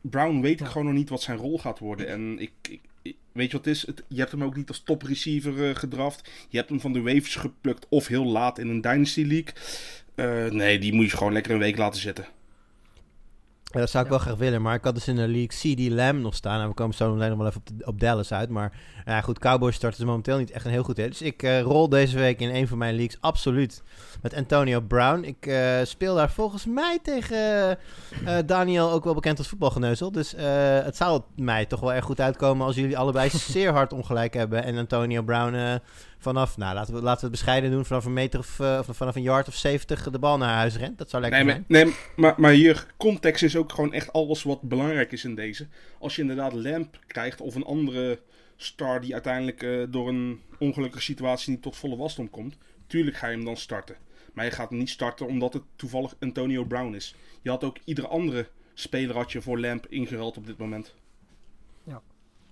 [0.00, 0.66] Brown weet ik Ja.
[0.66, 2.08] gewoon nog niet wat zijn rol gaat worden.
[2.08, 2.80] En ik-
[3.32, 3.86] weet je wat het is?
[4.08, 6.30] Je hebt hem ook niet als top receiver eh, gedraft.
[6.48, 9.52] Je hebt hem van de waivers geplukt of heel laat in een Dynasty League.
[10.14, 12.26] Eh, nee, die moet je gewoon lekker een week laten zitten.
[13.76, 14.16] Ja, dat zou ik Ja.
[14.16, 16.60] wel graag willen, maar ik had dus in de league CD Lamb nog staan.
[16.60, 18.48] En we komen zo meteen nog wel even op, de- op Dallas uit.
[18.48, 18.72] Maar
[19.04, 21.08] ja, goed, Cowboys starten ze momenteel niet echt een heel goed hit.
[21.08, 23.82] Dus ik eh, rol deze week in een van mijn leagues absoluut
[24.22, 25.22] met Antonio Brown.
[25.24, 27.36] Ik eh, speel daar volgens mij tegen
[28.24, 30.12] eh, Daniel, ook wel bekend als voetbalgeneuzel.
[30.12, 30.34] Dus
[30.84, 34.64] het zou mij toch wel erg goed uitkomen als jullie allebei zeer hard ongelijk hebben.
[34.64, 35.80] En Antonio Brown
[36.18, 38.96] vanaf, nou laten we, laten we het bescheiden doen, vanaf een meter of, eh, of
[38.96, 40.98] vanaf een yard of 70 de bal naar huis rent.
[40.98, 41.64] Dat zou lekker Nee, zijn.
[41.68, 45.34] maar, nee maar, maar hier, context is ook gewoon echt alles wat belangrijk is in
[45.34, 45.66] deze.
[45.98, 48.20] Als je inderdaad Lamp krijgt of een andere
[48.56, 53.28] star die uiteindelijk eh, door een ongelukkige situatie niet tot volle wasdom komt, tuurlijk ga
[53.28, 53.96] je hem dan starten.
[54.32, 57.14] Maar je gaat hem niet starten omdat het toevallig Antonio Brown is.
[57.42, 60.94] Je had ook iedere andere speler had je voor Lamp ingeruild op dit moment.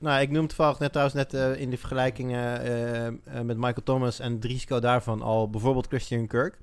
[0.04, 3.82] Nou, ik noem toevallig net trouwens net eh, in de vergelijking eh, eh, met Michael
[3.84, 6.58] Thomas en het risico daarvan al bijvoorbeeld Christian Kirk.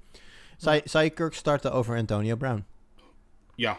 [0.57, 2.65] Zou, je- zou je Kirk starten over Antonio Brown?
[3.55, 3.77] Ja,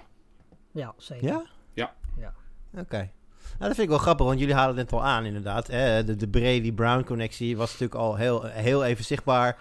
[0.73, 1.25] Ja, zeker.
[1.29, 1.43] Ja?
[1.75, 1.95] Ja.
[2.19, 2.35] Ja.
[2.81, 2.97] Oké.
[2.97, 3.11] Nou,
[3.59, 5.67] dat vind ik wel grappig, want jullie halen het net al aan inderdaad.
[5.67, 6.05] Hè?
[6.05, 9.59] De, de Brady-Brown-connectie was natuurlijk al heel, heel even zichtbaar.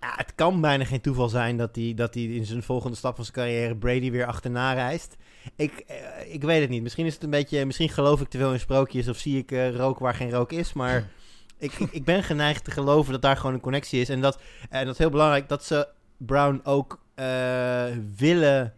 [0.00, 3.14] Ja, het kan bijna geen toeval zijn dat hij dat hij in zijn volgende stap
[3.14, 5.16] van zijn carrière Brady weer achterna reist.
[5.56, 6.82] Ik, eh, ik weet het niet.
[6.82, 7.64] Misschien is het een beetje.
[7.64, 10.52] Misschien geloof ik te veel in sprookjes of zie ik eh, rook waar geen rook
[10.52, 10.72] is.
[10.72, 11.08] Maar
[11.58, 14.08] ik, ik, ben geneigd te geloven dat daar gewoon een connectie is.
[14.08, 14.38] En dat,
[14.70, 17.84] en dat is heel belangrijk dat ze Brown ook eh,
[18.16, 18.74] willen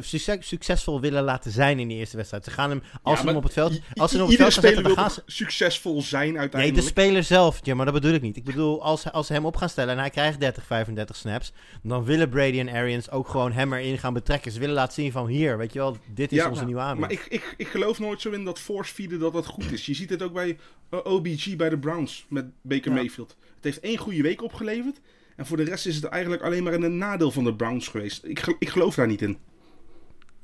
[0.00, 2.44] succes- succesvol willen laten zijn in die eerste wedstrijd.
[2.44, 4.40] Ze gaan hem, als Ja, ze hem op het veld, als ze hem op het
[4.40, 5.22] veld gaan zetten, dan gaan ze...
[5.26, 6.82] succesvol zijn Nee, uiteindelijk.
[6.82, 8.36] de speler zelf, ja, maar dat bedoel ik niet.
[8.36, 11.52] Ik bedoel, als, als ze hem op gaan stellen en hij krijgt 30, 35 snaps,
[11.82, 14.52] dan willen Brady en Arians ook gewoon hem erin gaan betrekken.
[14.52, 17.00] Ze willen laten zien van hier, weet je wel, dit is Ja, onze nieuwe aanwinst.
[17.18, 19.86] Maar ik, ik, ik geloof nooit zo in dat force feeden dat dat goed is.
[19.86, 20.56] Je ziet het ook bij
[20.90, 22.96] eh, OBG bij de Browns met Baker Ja.
[22.96, 23.36] Mayfield.
[23.54, 25.00] Het heeft één goede week opgeleverd.
[25.36, 28.24] En voor de rest is het eigenlijk alleen maar een nadeel van de Browns geweest.
[28.24, 29.38] Ik, ik geloof daar niet in.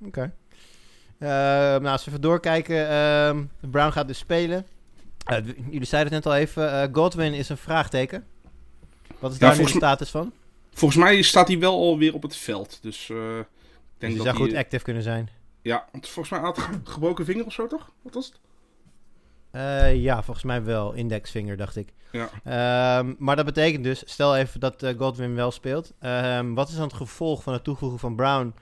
[0.05, 0.33] Oké.
[1.19, 2.89] Eh, nou, als we even doorkijken.
[2.89, 4.67] ehm, Brown gaat dus spelen.
[5.27, 5.37] Eh,
[5.71, 6.73] jullie zeiden het net al even.
[6.83, 8.27] eh, Godwin is een vraagteken.
[9.19, 10.33] Wat is Ja, daar nu de status van?
[10.73, 12.79] Volgens mij staat hij wel alweer op het veld.
[12.83, 13.45] Dus eh, ik Dus
[13.99, 14.47] denk die dat zou hij...
[14.47, 15.29] goed active kunnen zijn.
[15.63, 17.91] Ja, want volgens mij had hij ge- gebroken vinger of zo, toch?
[18.03, 18.39] Wat was het?
[19.97, 20.93] Ja, volgens mij wel.
[20.93, 21.93] Indexvinger, dacht ik.
[22.13, 22.29] Ja.
[22.45, 25.93] Ehm, maar dat betekent dus, stel even dat Godwin wel speelt.
[25.99, 28.55] Ehm, wat is dan het gevolg van het toevoegen van Brown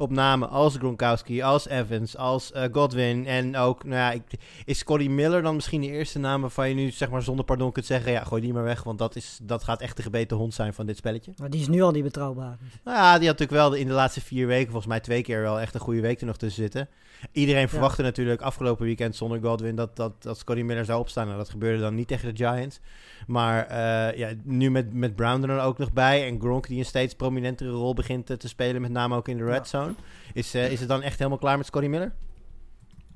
[0.00, 4.22] op namen als Gronkowski, als Evans, als eh, Godwin en ook, nou ja, ik,
[4.64, 7.72] is Scotty Miller dan misschien de eerste naam waarvan je nu zeg maar zonder pardon
[7.72, 10.36] kunt zeggen, ja, gooi die maar weg, want dat, is, dat gaat echt de gebeten
[10.36, 11.32] hond zijn van dit spelletje.
[11.36, 12.58] Maar die is nu al niet betrouwbaar.
[12.84, 15.40] Nou ja, die had natuurlijk wel in de laatste vier weken, volgens mij twee keer
[15.40, 16.88] wel echt een goede week er nog tussen zitten.
[17.32, 21.26] Iedereen verwachtte natuurlijk afgelopen weekend zonder Godwin dat, dat, dat Scotty Miller zou opstaan.
[21.26, 22.80] Nou, dat gebeurde dan niet tegen de Giants.
[23.26, 26.78] Maar eh, ja, nu met, met Brown er dan ook nog bij en Gronk die
[26.78, 29.64] een steeds prominentere rol begint eh, te spelen, met name ook in de red Ja.
[29.64, 29.94] zone.
[30.34, 32.12] Is, eh, is het dan echt helemaal klaar met Scotty Miller?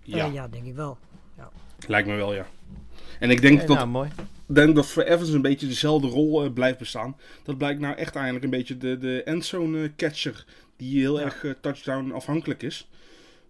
[0.02, 0.98] Ja, ja denk ik wel.
[1.86, 2.46] lijkt me wel, ja.
[3.18, 4.10] En ik denk dat nou, mooi.
[4.46, 7.16] denk dat voor Evans een beetje dezelfde rol blijft bestaan.
[7.42, 10.44] Dat blijkt nou echt eigenlijk een beetje de, de endzone catcher
[10.76, 11.24] die heel Ja.
[11.24, 12.88] erg touchdown afhankelijk is.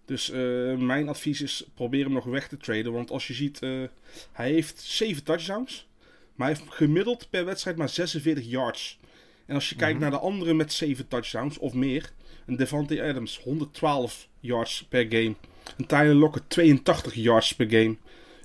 [0.05, 2.91] Dus eh, mijn advies is probeer hem nog weg te traden.
[2.91, 3.83] Want als je ziet, eh,
[4.31, 5.87] hij heeft 7 touchdowns.
[6.35, 8.99] Maar hij heeft gemiddeld per wedstrijd maar 46 yards.
[9.45, 10.01] En als je kijkt Mhm.
[10.01, 12.11] naar de anderen met 7 touchdowns of meer.
[12.45, 15.35] Een Devante Adams 112 yards per game.
[15.77, 17.97] Een Tyler Lockett 82 yards per game.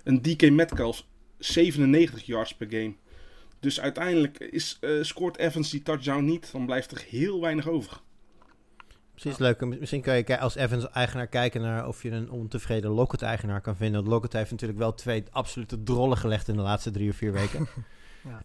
[0.05, 1.05] Een DK Metcalf
[1.38, 2.94] 97 yards per game.
[3.61, 8.01] Dus uiteindelijk is, eh, scoort Evans die touchdown niet, dan blijft er heel weinig over.
[9.20, 9.78] Precies leuk.
[9.80, 14.00] Misschien kan je als Evans-eigenaar kijken naar of je een ontevreden Lockett-eigenaar kan vinden.
[14.00, 17.33] Want Lockett heeft natuurlijk wel twee absolute drollen gelegd in de laatste drie of vier
[17.33, 17.68] weken.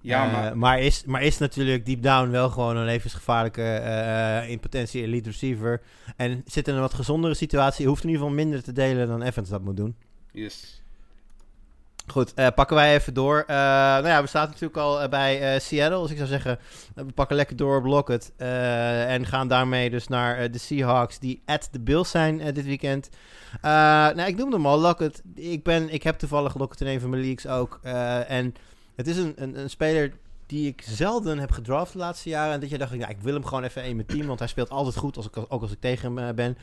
[0.01, 4.49] Ja, Eh, maar maar, is, maar is natuurlijk deep down wel gewoon een levensgevaarlijke, eh,
[4.49, 5.81] in potentie elite receiver.
[6.15, 7.87] En zit in een wat gezondere situatie.
[7.87, 9.95] Hoeft in ieder geval minder te delen dan Evans dat moet doen.
[10.31, 10.83] yes.
[12.07, 13.43] Goed, eh, pakken wij even door.
[13.47, 16.01] Eh, nou ja, we staan natuurlijk al eh, bij Seattle.
[16.01, 16.59] Dus ik zou zeggen,
[16.95, 18.31] we pakken lekker door op Lockett.
[18.37, 23.09] en gaan daarmee dus naar de Seahawks die at the Bills zijn dit weekend.
[23.61, 25.21] Nou, ik noemde hem al, Lockett.
[25.35, 27.79] Ik, ben, ik heb toevallig Lockett in een van mijn leagues ook.
[28.27, 28.55] En
[28.95, 30.13] het is een, een, een speler
[30.45, 32.53] die ik zelden heb gedraft de laatste jaren.
[32.53, 34.27] En dit jaar dacht ik, nou, ik wil hem gewoon even in mijn team.
[34.27, 36.57] Want hij speelt altijd goed, als ook als ik tegen hem ben.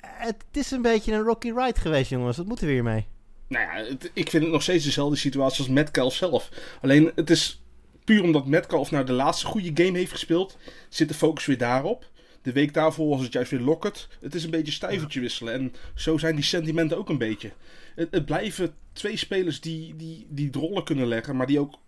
[0.00, 2.36] Het is een beetje een rocky ride geweest, jongens.
[2.36, 3.06] Wat moeten we hiermee?
[3.50, 6.48] Nou ja, het- ik vind het nog steeds dezelfde situatie als Metcalf zelf.
[6.82, 7.62] Alleen het is
[8.04, 10.58] puur omdat Metcalf nou de laatste goede game heeft gespeeld,
[10.88, 12.08] zit de focus weer daarop.
[12.42, 14.08] De week daarvoor was het juist weer Lockett.
[14.20, 15.52] Het is een beetje stuivertje wisselen.
[15.54, 17.50] En zo zijn die sentimenten ook een beetje.
[17.94, 21.78] Het, het blijven twee spelers die, die, die drollen kunnen leggen, maar die ook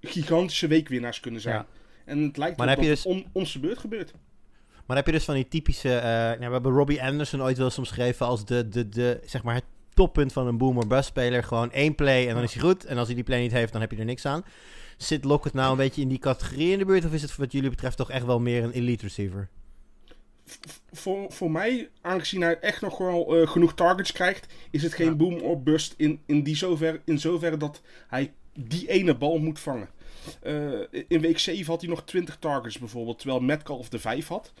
[0.00, 1.54] gigantische weekwinnaars kunnen zijn.
[1.54, 1.66] Ja.
[2.04, 4.12] En het lijkt Maar je dat dus- onze beurt gebeurt.
[4.12, 5.88] Maar dan heb je dus van die typische...
[6.38, 9.54] nou, we hebben Robbie Anderson ooit wel eens omschreven als de, de, de, zeg maar
[9.54, 11.42] het toppunt van een boomer bust speler.
[11.42, 12.84] Gewoon één play en dan is hij goed.
[12.84, 14.44] En als hij die play niet heeft, dan heb je er niks aan.
[14.96, 17.04] Zit Lockett nou een beetje in die categorie in de buurt?
[17.04, 19.48] Of is het wat jullie betreft toch echt wel meer een elite receiver?
[20.92, 25.06] voor, voor mij, aangezien hij echt nog wel eh, genoeg targets krijgt, is het geen
[25.06, 25.14] Ja.
[25.14, 29.60] boom or bust in, in, die zover, in zoverre dat hij die ene bal moet
[29.60, 29.88] vangen.
[30.42, 34.52] Eh, in week 7 had hij nog 20 targets bijvoorbeeld, terwijl Metcalf de 5 had.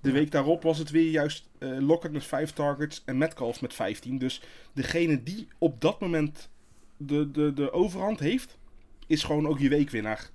[0.00, 0.14] De Ja.
[0.14, 4.18] week daarop was het weer juist eh Lockett met 5 targets en Metcalf met 15.
[4.18, 6.48] Dus degene die op dat moment
[6.96, 8.58] de, de, de overhand heeft,
[9.06, 10.30] is gewoon ook je weekwinnaar.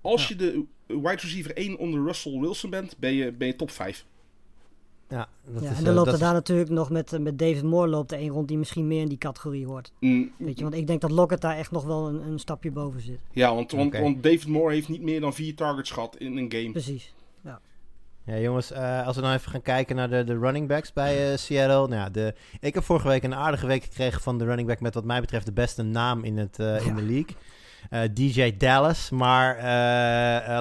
[0.00, 0.28] Als Ja.
[0.28, 4.06] je de wide receiver 1 onder Russell Wilson bent, ben je, ben je top 5.
[5.08, 7.20] Ja, dat Ja, is, en eh, dan loopt er is- daar natuurlijk nog met, eh,
[7.20, 9.92] met David Moore loopt er een rond die misschien meer in die categorie hoort.
[10.00, 12.70] Mm, Weet je, want ik denk dat Lockett daar echt nog wel een, een stapje
[12.70, 13.18] boven zit.
[13.32, 16.70] Ja, want, want David Moore heeft niet meer dan vier targets gehad in een game.
[16.70, 17.12] Precies.
[18.26, 21.32] Ja, jongens, eh, als we nou even gaan kijken naar de, de running backs bij
[21.32, 21.88] eh, Seattle.
[21.88, 24.94] Nou de, ik heb vorige week een aardige week gekregen van de running back met
[24.94, 27.36] wat mij betreft de beste naam in, het, eh, in de league.
[28.12, 29.10] DJ Dallas.
[29.10, 29.56] Maar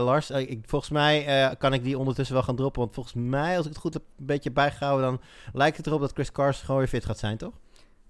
[0.02, 2.82] Lars, ik, volgens mij kan ik die ondertussen wel gaan droppen.
[2.82, 5.22] Want volgens mij, als ik het goed heb een beetje bijgehouden, dan
[5.54, 7.54] lijkt het erop dat Chris Carson gewoon weer fit gaat zijn, toch?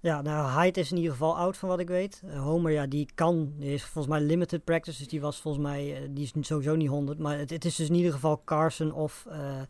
[0.00, 2.22] Ja, nou, Hyde is in ieder geval oud van wat ik weet.
[2.26, 5.64] Eh, Homer, ja, die kan, die is volgens mij limited practice, dus die was volgens
[5.64, 7.18] mij, eh, die is sowieso niet 100.
[7.18, 9.60] Maar het, het is dus in ieder geval Carson of, eh,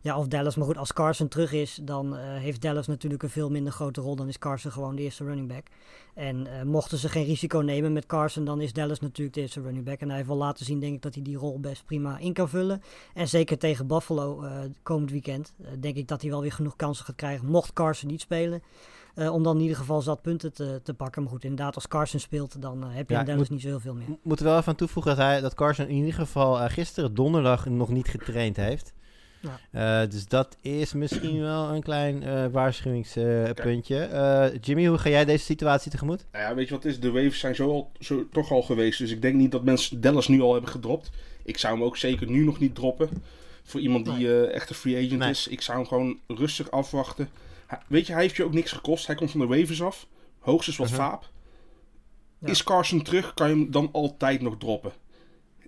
[0.00, 0.56] Ja, of Dallas.
[0.56, 4.16] Maar goed, als Carson terug is, dan heeft Dallas natuurlijk een veel minder grote rol.
[4.16, 5.66] Dan is Carson gewoon de eerste running back.
[6.14, 9.84] En mochten ze geen risico nemen met Carson, dan is Dallas natuurlijk de eerste running
[9.84, 10.00] back.
[10.00, 12.32] En hij heeft wel laten zien, denk ik, dat hij die rol best prima in
[12.32, 12.82] kan vullen.
[13.14, 14.44] En zeker tegen Buffalo
[14.82, 17.46] komend weekend, denk ik dat hij wel weer genoeg kansen gaat krijgen.
[17.46, 18.62] Mocht Carson niet spelen.
[19.14, 21.22] Uh, om dan in ieder geval zat punten te, te pakken.
[21.22, 23.60] Maar goed, inderdaad, als Carson speelt, dan uh, heb je ja, in Dallas moet, niet
[23.60, 24.06] zo heel veel meer.
[24.22, 27.14] Moet er wel even aan toevoegen dat, hij, dat Carson in ieder geval uh, gisteren
[27.14, 28.92] donderdag nog niet getraind heeft.
[29.70, 30.06] Ja.
[30.06, 34.58] dus dat is misschien wel een klein waarschuwingspuntje.
[34.60, 36.24] Jimmy, hoe ga jij deze situatie tegemoet?
[36.32, 37.00] Nou ja, weet je wat het is?
[37.00, 38.98] De waves zijn zo, al, zo toch al geweest.
[38.98, 41.10] Dus ik denk niet dat mensen Dallas nu al hebben gedropt.
[41.44, 43.08] Ik zou hem ook zeker nu nog niet droppen.
[43.62, 44.46] Voor iemand die nee.
[44.46, 45.30] echt een free agent nee.
[45.30, 45.48] is.
[45.48, 47.28] Ik zou hem gewoon rustig afwachten.
[47.88, 49.06] Weet je, hij heeft je ook niks gekost.
[49.06, 50.06] Hij komt van de Ravens af.
[50.38, 51.02] Hoogstens wat uh -huh.
[51.02, 51.30] vaap.
[52.38, 52.48] Ja.
[52.48, 54.92] Is Carson terug, kan je hem dan altijd nog droppen.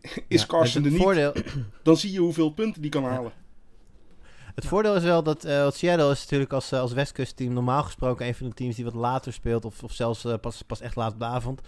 [0.29, 1.33] Is ja, Carson er niet, voordeel...
[1.83, 3.33] dan zie je hoeveel punten die kan halen.
[4.55, 8.27] Het voordeel is wel dat uh, Seattle is natuurlijk als, uh, als Westkust-team normaal gesproken
[8.27, 9.65] een van de teams die wat later speelt.
[9.65, 11.61] Of, of zelfs uh, pas, pas echt laat op de avond.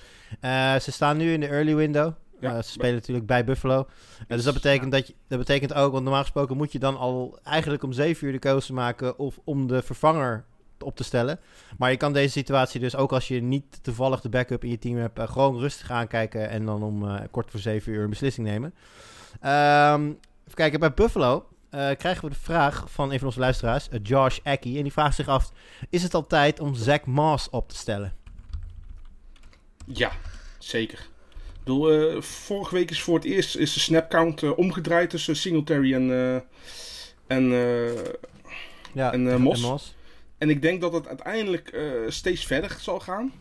[0.82, 2.12] ze staan nu in de early window.
[2.40, 3.86] Ja, ze spelen natuurlijk bij Buffalo.
[4.28, 7.38] dus dat betekent, dat, je, dat betekent ook, want normaal gesproken moet je dan al
[7.42, 10.44] eigenlijk om 7 uur de keuze maken of om de vervanger
[10.78, 11.40] op te stellen.
[11.78, 14.78] Maar je kan deze situatie dus ook als je niet toevallig de backup in je
[14.78, 18.10] team hebt, uh, gewoon rustig aankijken en dan om uh, kort voor 7 uur een
[18.10, 18.74] beslissing nemen.
[19.32, 23.88] Um, even kijken, bij Buffalo uh, krijgen we de vraag van een van onze luisteraars,
[24.02, 24.76] Josh Ackie.
[24.76, 25.52] En die vraagt zich af,
[25.90, 28.14] is het al tijd om Zach Moss op te stellen?
[29.86, 30.10] Ja,
[30.58, 31.08] zeker.
[31.66, 35.94] Bedoel, uh, vorige week is voor het eerst is de snapcount uh, omgedraaid tussen Singletary
[35.94, 36.34] en, uh,
[37.26, 37.44] en,
[38.92, 39.62] ja, en, Mos.
[39.62, 39.94] en Mos.
[40.38, 43.32] En ik denk dat het uiteindelijk steeds verder zal gaan.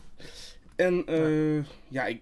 [0.76, 2.22] En ja, ja ik,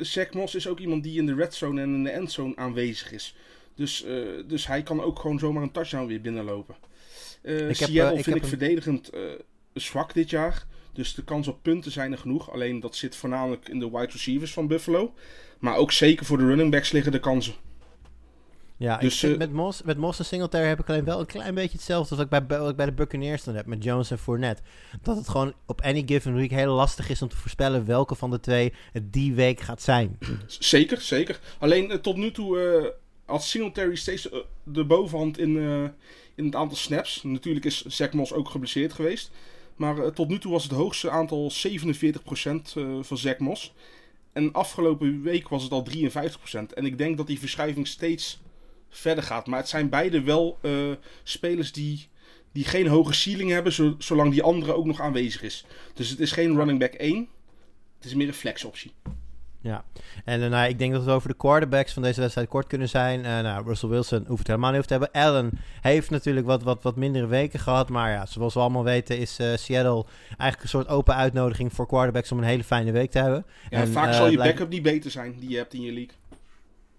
[0.00, 3.12] Zach Moss is ook iemand die in de red zone en in de endzone aanwezig
[3.12, 3.36] is.
[3.74, 4.04] Dus,
[4.46, 6.74] dus hij kan ook gewoon zomaar een touchdown weer binnenlopen.
[7.42, 9.10] ik Seattle heb, ik vind heb ik verdedigend
[9.74, 10.66] zwak dit jaar.
[10.96, 12.52] Dus de kans op punten zijn er genoeg.
[12.52, 15.14] Alleen dat zit voornamelijk in de wide receivers van Buffalo.
[15.58, 17.54] Maar ook zeker voor de running backs liggen de kansen.
[18.78, 21.26] Ja, dus, ik, uh, met, Moss, met Moss en Singletary heb ik alleen wel een
[21.26, 24.10] klein beetje hetzelfde als ik bij, wat ik bij de Buccaneers dan heb met Jones
[24.10, 24.62] en Fournette.
[25.02, 28.30] Dat het gewoon op any given week heel lastig is om te voorspellen welke van
[28.30, 30.18] de twee het die week gaat zijn.
[30.46, 31.40] Zeker, zeker.
[31.58, 32.86] Alleen uh, tot nu toe uh,
[33.24, 34.28] had Singletary steeds
[34.62, 35.56] de bovenhand in,
[36.34, 37.22] in het aantal snaps.
[37.22, 39.30] Natuurlijk is Zach Moss ook geblesseerd geweest.
[39.76, 41.72] Maar uh, tot nu toe was het hoogste aantal 47%
[42.76, 43.74] uh, van Zach Moss.
[44.32, 46.74] En afgelopen week was het al 53%.
[46.74, 48.40] En ik denk dat die verschuiving steeds
[48.88, 49.46] verder gaat.
[49.46, 52.08] Maar het zijn beide wel uh, spelers die,
[52.52, 55.64] die geen hoge ceiling hebben, zo, zolang die andere ook nog aanwezig is.
[55.94, 57.28] Dus het is geen running back 1.
[57.96, 58.92] Het is meer een flex optie.
[59.66, 59.84] Ja,
[60.24, 62.88] en uh, nou, ik denk dat we over de quarterbacks van deze wedstrijd kort kunnen
[62.88, 63.20] zijn.
[63.20, 65.22] Uh, nou, Russell Wilson hoeft het helemaal niet over te hebben.
[65.22, 65.50] Allen
[65.80, 67.88] heeft natuurlijk wat, wat, wat mindere weken gehad.
[67.88, 71.86] Maar ja, zoals we allemaal weten is uh, Seattle eigenlijk een soort open uitnodiging voor
[71.86, 73.46] quarterbacks om een hele fijne week te hebben.
[73.70, 76.14] Ja, en, vaak zal je backup niet beter zijn die je hebt in je league.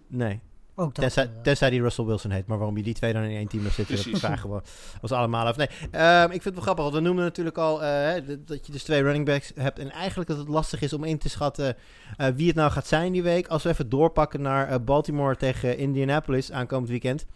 [0.06, 0.40] Nee,
[0.78, 2.46] ook dat, tenzij, uh, tenzij die Russell Wilson heet.
[2.46, 4.12] Maar waarom je die twee dan in één team zitten, Precies.
[4.12, 4.60] dat vragen we
[5.00, 5.56] ons allemaal af.
[5.56, 6.84] Nee, um, ik vind het wel grappig.
[6.84, 8.12] Want we noemen natuurlijk al uh,
[8.46, 9.78] dat je dus twee running backs hebt.
[9.78, 11.76] En eigenlijk dat het lastig is om in te schatten
[12.20, 13.46] uh, wie het nou gaat zijn die week.
[13.46, 17.26] Als we even doorpakken naar Baltimore tegen Indianapolis aankomend weekend.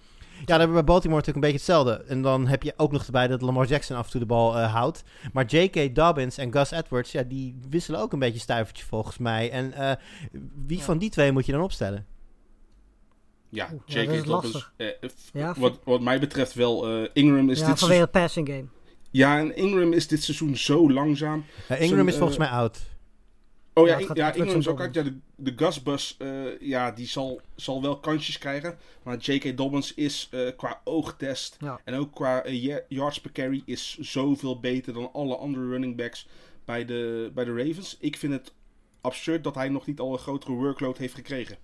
[0.42, 2.04] Ja, dan hebben we bij Baltimore natuurlijk een beetje hetzelfde.
[2.08, 4.58] En dan heb je ook nog erbij dat Lamar Jackson af en toe de bal
[4.58, 5.04] uh, houdt.
[5.32, 5.94] Maar J.K.
[5.94, 9.50] Dobbins en Gus Edwards, ja, die wisselen ook een beetje stuivertje volgens mij.
[9.50, 9.92] En uh,
[10.66, 10.84] wie ja.
[10.84, 12.06] van die twee moet je dan opstellen?
[13.52, 14.10] Ja, J.K.
[14.10, 14.70] Ja, Dobbins.
[14.76, 14.88] Uh,
[15.32, 17.06] ja, wat, wat mij betreft wel.
[17.12, 18.64] Ingram is ja, dit vanwege het passing game.
[19.10, 21.44] Ja, en Ingram is dit seizoen zo langzaam.
[21.68, 22.80] Ingram is volgens mij oud.
[23.74, 24.94] Oh ja, ja, ja Ingram is ook uit.
[24.94, 28.78] Ja, de, de Gasbus, uh, ja, die zal, zal wel kansjes krijgen.
[29.02, 29.56] Maar J.K.
[29.56, 31.80] Dobbins is uh, qua oogtest ja.
[31.84, 36.28] en ook qua uh, yards per carry is zoveel beter dan alle andere running backs
[36.64, 37.96] bij de, bij de Ravens.
[38.00, 38.52] Ik vind het
[39.00, 41.56] absurd dat hij nog niet al een grotere workload heeft gekregen.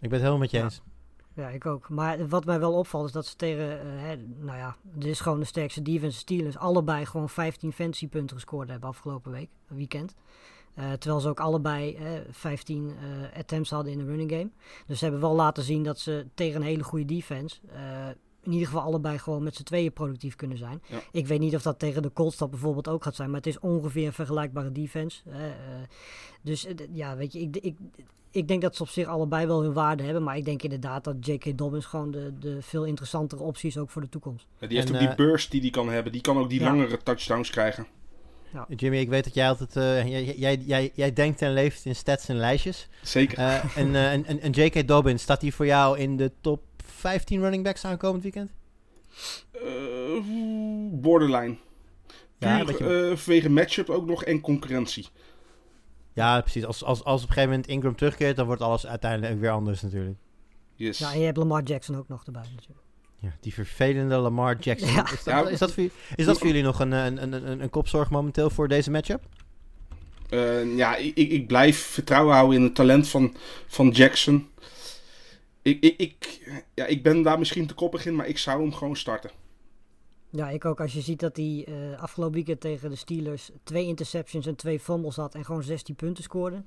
[0.00, 0.82] Ik ben het helemaal met je eens.
[0.84, 0.95] Ja,
[1.36, 1.88] ik ook.
[1.88, 5.20] Maar wat mij wel opvalt is dat ze tegen, uh, hè, nou ja, dit is
[5.20, 10.14] gewoon de sterkste defense Steelers, allebei gewoon 15 fantasy punten gescoord hebben afgelopen week, weekend.
[10.78, 14.50] Uh, terwijl ze ook allebei uh, 15 uh, attempts hadden in de running game.
[14.86, 17.60] Dus ze hebben wel laten zien dat ze tegen een hele goede defense.
[18.46, 20.82] In ieder geval allebei gewoon met z'n tweeën productief kunnen zijn.
[20.86, 20.98] Ja.
[21.12, 23.28] Ik weet niet of dat tegen de Colts dat bijvoorbeeld ook gaat zijn.
[23.30, 25.22] Maar het is ongeveer een vergelijkbare defense.
[26.42, 27.76] dus ja, weet je, ik, ik,
[28.36, 30.22] ik denk dat ze op zich allebei wel hun waarde hebben.
[30.22, 31.58] Maar ik denk inderdaad dat J.K.
[31.58, 34.46] Dobbins gewoon de, de veel interessantere optie is ook voor de toekomst.
[34.58, 36.12] Ja, die heeft en, ook die burst die die kan hebben.
[36.12, 36.66] Die kan ook die ja.
[36.66, 37.86] langere touchdowns krijgen.
[38.52, 38.66] Ja.
[38.76, 39.76] Jimmy, ik weet dat jij altijd.
[39.76, 42.88] Uh, jij, jij, jij, jij denkt en leeft in stats en lijstjes.
[43.02, 43.38] Zeker.
[43.38, 44.88] Uh, en, uh, en, en, en J.K.
[44.88, 48.50] Dobbins, staat hij voor jou in de top 15 running backs aankomend weekend?
[49.52, 49.62] Eh,
[50.90, 51.56] borderline.
[52.38, 55.06] Ja, Puur dat je- eh, vanwege matchup ook nog en concurrentie.
[56.12, 56.64] Ja, precies.
[56.64, 59.82] Als, als, als op een gegeven moment Ingram terugkeert, dan wordt alles uiteindelijk weer anders
[59.82, 60.16] natuurlijk.
[60.74, 60.98] Yes.
[60.98, 62.80] Ja, en je hebt Lamar Jackson ook nog erbij natuurlijk.
[63.20, 64.88] Ja, die vervelende Lamar Jackson.
[64.92, 65.04] Ja.
[65.12, 65.48] Is, dat, Ja.
[65.48, 65.84] is, dat voor,
[66.16, 69.22] is dat voor jullie nog een, een, een, een, een kopzorg momenteel voor deze matchup?
[70.28, 73.34] Eh, ja, ik, ik, ik blijf vertrouwen houden in het talent van,
[73.66, 74.48] van Jackson.
[75.66, 76.40] Ik, ik, ik,
[76.74, 79.30] ja, ik ben daar misschien te koppig in, maar ik zou hem gewoon starten.
[80.30, 80.80] Ja, ik ook.
[80.80, 84.80] Als je ziet dat hij eh, afgelopen weekend tegen de Steelers twee interceptions en twee
[84.80, 86.62] fumbles had en gewoon 16 punten scoorde.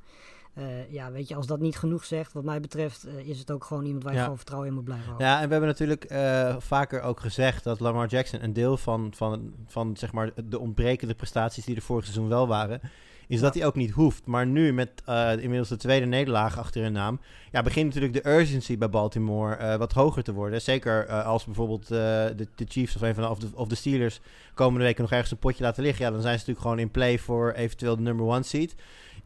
[0.53, 3.51] Eh, ja, weet je, als dat niet genoeg zegt, wat mij betreft, eh, is het
[3.51, 4.23] ook gewoon iemand waar je Ja.
[4.23, 5.27] gewoon vertrouwen in moet blijven houden.
[5.27, 9.13] Ja, en we hebben natuurlijk eh, vaker ook gezegd dat Lamar Jackson een deel van,
[9.15, 12.81] van, van zeg maar, de ontbrekende prestaties die er vorig seizoen wel waren,
[13.29, 14.25] is dat hij ook niet hoeft.
[14.25, 17.19] Maar nu met eh, inmiddels de tweede nederlaag achter hun naam,
[17.51, 20.61] ja, begint natuurlijk de urgency bij Baltimore eh, wat hoger te worden.
[20.61, 23.75] Zeker eh, als bijvoorbeeld de, de Chiefs of, een van de, of, de, of de
[23.75, 24.19] Steelers
[24.53, 26.05] komende week nog ergens een potje laten liggen.
[26.05, 28.75] Ja, dan zijn ze natuurlijk gewoon in play voor eventueel de number one seed.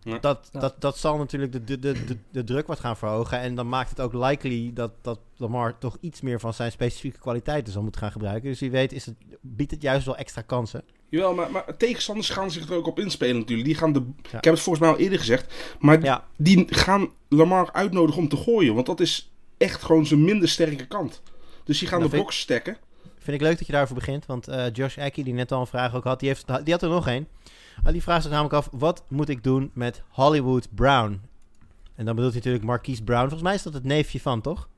[0.04, 0.18] Ja.
[0.20, 0.60] Dat, Ja.
[0.60, 3.40] dat, dat zal natuurlijk de, de, de, de, de druk wat gaan verhogen.
[3.40, 7.20] En dan maakt het ook likely dat, dat Lamar toch iets meer van zijn specifieke
[7.20, 8.50] kwaliteiten zal moeten gaan gebruiken.
[8.50, 10.84] Dus wie weet is het, biedt het juist wel extra kansen.
[11.10, 13.68] Jawel, maar, maar tegenstanders gaan zich er ook op inspelen natuurlijk.
[13.68, 14.00] Die gaan de,
[14.32, 14.38] Ja.
[14.38, 15.54] Ik heb het volgens mij al eerder gezegd.
[15.80, 18.74] Maar Ja, die gaan Lamar uitnodigen om te gooien.
[18.74, 21.22] Want dat is echt gewoon zijn minder sterke kant.
[21.64, 22.78] Dus die gaan Dat de box stekken.
[23.24, 24.26] Vind ik leuk dat je daarover begint.
[24.26, 26.84] Want eh, Josh Aki, die net al een vraag ook had, die, heeft, die had
[26.84, 27.28] er nog één.
[27.84, 31.22] Ah, die vraagt zich namelijk af, wat moet ik doen met Hollywood Brown?
[31.96, 33.22] En dan bedoelt hij natuurlijk Marquise Brown.
[33.22, 34.70] Volgens mij is dat het neefje van, toch?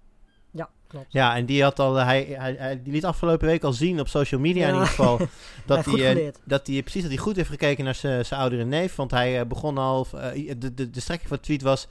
[0.51, 1.05] Ja, klopt.
[1.09, 3.99] Ja, en die had al, eh, hij, hij, hij die liet afgelopen week al zien
[3.99, 5.19] op social media in ieder geval.
[5.65, 8.95] dat hij, eh, dat hij precies dat hij goed heeft gekeken naar zijn oudere neef.
[8.95, 10.07] Want hij begon al,
[10.57, 11.87] de, de, de strekking van de tweet was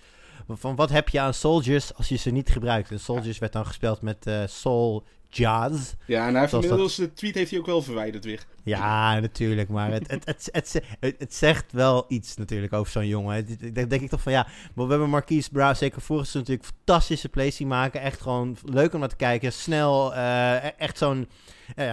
[0.48, 2.90] van wat heb je aan soldiers als je ze niet gebruikt.
[2.90, 5.04] En soldiers werd dan gespeeld met eh, soul
[5.36, 5.92] jazz.
[6.06, 8.44] Ja, en hij heeft inmiddels de tweet heeft hij ook wel verwijderd weer.
[8.62, 13.46] Ja, natuurlijk, maar het, het, het, het, het, zegt wel iets natuurlijk over zo'n jongen.
[13.74, 16.76] Dan denk ik toch van ja, maar we hebben Marquise Brown zeker vorig seizoen natuurlijk
[16.76, 18.00] fantastische plays zien maken.
[18.00, 19.52] Echt gewoon leuk om naar te kijken.
[19.52, 21.28] Snel, eh, e- echt zo'n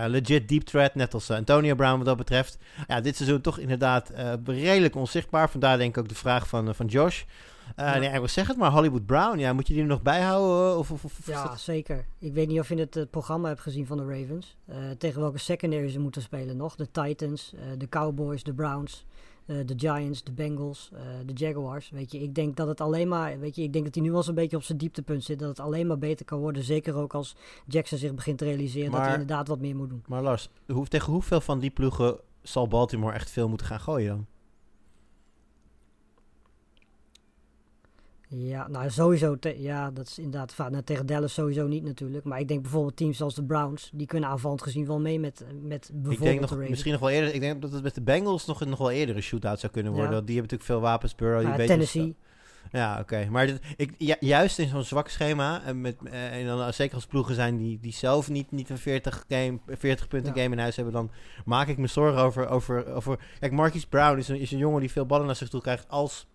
[0.07, 2.57] legit deep threat, net als eh, Antonio Brown wat dat betreft.
[2.87, 4.11] Ja, dit seizoen toch inderdaad
[4.45, 5.49] redelijk onzichtbaar.
[5.49, 7.23] Vandaar denk ik ook de vraag van, van Josh.
[7.75, 7.97] Eh, Ja.
[7.97, 10.77] nee, ik zeggen het maar, Hollywood Brown, ja, moet je die er nog bijhouden?
[10.77, 12.05] Of, of, of, Ja, dat- zeker.
[12.17, 14.55] Ik weet niet of je het eh, programma hebt gezien van de Ravens.
[14.65, 16.75] Eh, tegen welke secondary ze moeten spelen nog.
[16.75, 19.05] De Titans, eh, de Cowboys, de Browns,
[19.45, 21.89] eh, de Giants, de Bengals, eh, de Jaguars.
[21.89, 24.09] Weet je, ik denk dat het alleen maar, weet je, ik denk dat hij nu
[24.09, 25.39] wel eens een beetje op zijn dieptepunt zit.
[25.39, 26.63] Dat het alleen maar beter kan worden.
[26.63, 27.35] Zeker ook als
[27.67, 30.03] Jackson zich begint te realiseren dat hij inderdaad wat meer moet doen.
[30.07, 34.07] Maar Lars, hoe, tegen hoeveel van die ploegen zal Baltimore echt veel moeten gaan gooien
[34.09, 34.25] dan?
[38.33, 39.39] Ja, nou sowieso.
[39.39, 40.69] te- ja, dat is inderdaad vaak.
[40.71, 42.23] Nou, tegen Dallas sowieso niet natuurlijk.
[42.25, 43.89] Maar ik denk bijvoorbeeld teams zoals de Browns.
[43.93, 47.01] Die kunnen aanvallend gezien wel mee met, met bijvoorbeeld Ik denk de nog, misschien nog
[47.01, 47.33] wel eerder.
[47.33, 49.91] Ik denk dat het met de Bengals nog, nog wel eerder een shootout zou kunnen
[49.91, 50.11] worden.
[50.15, 50.21] Ja.
[50.21, 51.15] Die hebben natuurlijk veel wapens.
[51.15, 52.15] Burrow, die Tennessee.
[52.71, 53.27] Ja, oké.
[53.29, 55.63] Maar dit- ik, ja, juist in zo'n zwak schema.
[55.63, 58.69] En, met, eh, en dan eh, zeker als ploegen zijn die, die zelf niet, niet
[58.69, 60.41] een 40, game, 40 punten Ja.
[60.41, 60.93] game in huis hebben.
[60.93, 61.11] Dan
[61.45, 62.47] maak ik me zorgen over.
[62.49, 65.49] over, over kijk, Marquise Brown is een, is een jongen die veel ballen naar zich
[65.49, 65.85] toe krijgt.
[65.89, 66.27] Als.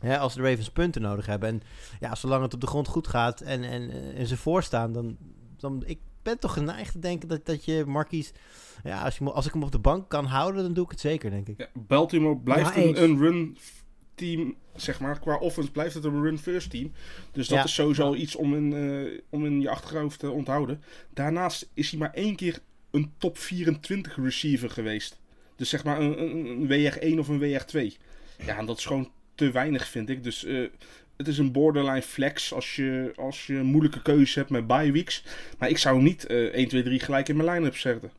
[0.00, 1.48] Hè, als de Ravens punten nodig hebben.
[1.48, 1.62] En
[2.00, 5.16] ja, zolang het op de grond goed gaat en, en, eh, en ze voorstaan, dan,
[5.56, 5.82] dan.
[5.86, 8.32] Ik ben toch geneigd te denken dat, dat je Marquise.
[8.84, 10.90] Ja, als, je, mo- als ik hem op de bank kan houden, dan doe ik
[10.90, 11.58] het zeker, denk ik.
[11.58, 13.56] Ja, Baltimore blijft Ja, een, een run
[14.14, 15.18] team, zeg maar.
[15.18, 16.92] Qua offense blijft het een run first team.
[17.32, 17.64] Dus dat Ja.
[17.64, 20.82] is sowieso iets om in, eh, om in je achterhoofd te onthouden.
[21.14, 22.58] Daarnaast is hij maar één keer
[22.90, 25.18] een top 24 receiver geweest.
[25.56, 27.96] Dus zeg maar een, een, een WR1 of een WR2.
[28.46, 30.24] Ja, en dat is gewoon te weinig, vind ik.
[30.24, 30.66] Dus eh,
[31.16, 34.92] het is een borderline flex als je, als je een moeilijke keuze hebt met bye
[34.92, 35.24] weeks.
[35.58, 38.10] Maar ik zou niet eh 1, 2, 3 gelijk in mijn line-up zetten.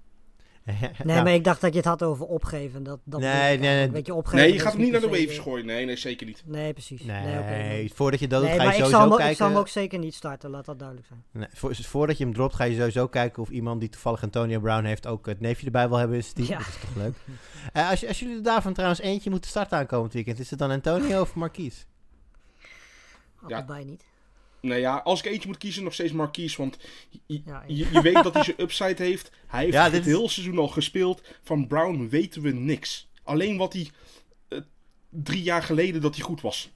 [1.04, 1.24] Nee, Ja.
[1.24, 2.84] maar ik dacht dat je het had over opgeven.
[2.84, 3.92] Dat, dat Nee, nee, nee.
[3.92, 5.66] Weet je, opgeven Nee, je is gaat hem niet naar de waves eh, gooien.
[5.66, 6.44] Nee, nee, zeker niet.
[6.46, 7.02] Nee, precies.
[7.04, 7.92] Nee, Nee, oké, nee.
[7.94, 9.32] voordat je dat doet, Nee, ga je maar ik sowieso zal, hem, ook- kijken.
[9.36, 11.24] ik zal hem ook zeker niet starten, laat dat duidelijk zijn.
[11.32, 14.60] Nee, voor, voordat je hem dropt, ga je sowieso kijken of iemand die toevallig Antonio
[14.60, 16.48] Brown heeft ook het neefje erbij wil hebben zijn team.
[16.48, 16.58] Ja.
[16.58, 17.16] Dat is toch leuk.
[17.74, 20.72] Eh, als, als jullie er daarvan trouwens eentje moeten starten aankomend weekend, is het dan
[20.72, 21.84] Antonio of Marquise?
[23.42, 24.04] Allebei niet.
[24.68, 26.58] Nou ja, als ik eentje moet kiezen, nog steeds Marquise.
[26.58, 26.78] Want
[27.26, 29.32] je, Ja, je, je weet dat hij zijn upside heeft.
[29.48, 31.22] Hij heeft Ja, het dit is- hele seizoen al gespeeld.
[31.44, 33.08] Van Brown weten we niks.
[33.24, 33.90] Alleen wat hij
[34.48, 34.60] eh,
[35.10, 36.70] drie jaar geleden dat hij goed was.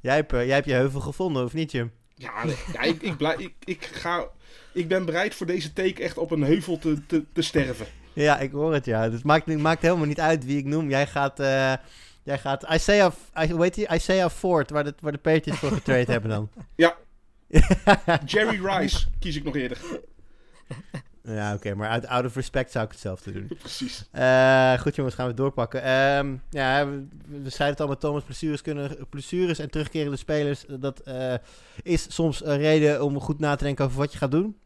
[0.00, 1.92] Jij hebt, eh, jij hebt je heuvel gevonden, of niet Jim?
[2.14, 4.26] Ja, nee, ja ik, ik, blij, ik, ik, ga,
[4.72, 7.86] ik ben bereid voor deze take echt op een heuvel te, te, te sterven.
[8.12, 9.02] Ja, ik hoor het ja.
[9.10, 10.88] Het maakt, het maakt helemaal niet uit wie ik noem.
[10.88, 11.72] Jij gaat, eh
[12.22, 13.88] jij gaat Isaiah, I, hoe heet die?
[13.88, 16.50] Isaiah Ford, waar de, waar de Patriots voor getrade hebben dan.
[16.76, 16.96] Ja.
[18.32, 19.78] Jerry Rice kies ik nog eerder.
[21.26, 23.46] Ja, oké, maar uit out of respect zou ik hetzelfde doen.
[23.58, 24.08] Precies.
[24.10, 25.82] Eh, goed jongens, gaan we doorpakken.
[25.82, 30.64] Ehm, ja, we, we zeiden het al met Thomas, blessures, kunnen, blessures en terugkerende spelers.
[30.68, 31.34] Dat eh,
[31.82, 34.56] is soms een reden om goed na te denken over wat je gaat doen.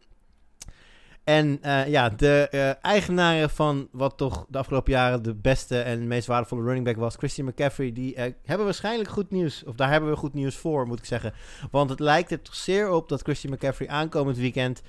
[1.28, 6.06] En eh, ja, de eh, eigenaren van wat toch de afgelopen jaren de beste en
[6.06, 9.64] meest waardevolle running back was, Christian McCaffrey, die eh, hebben waarschijnlijk goed nieuws.
[9.64, 11.32] Of daar hebben we goed nieuws voor, moet ik zeggen.
[11.70, 14.82] Want het lijkt er toch zeer op dat Christian McCaffrey aankomend weekend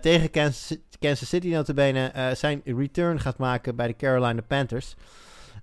[0.00, 4.94] tegen Kansas, Kansas City notabene zijn return gaat maken bij de Carolina Panthers.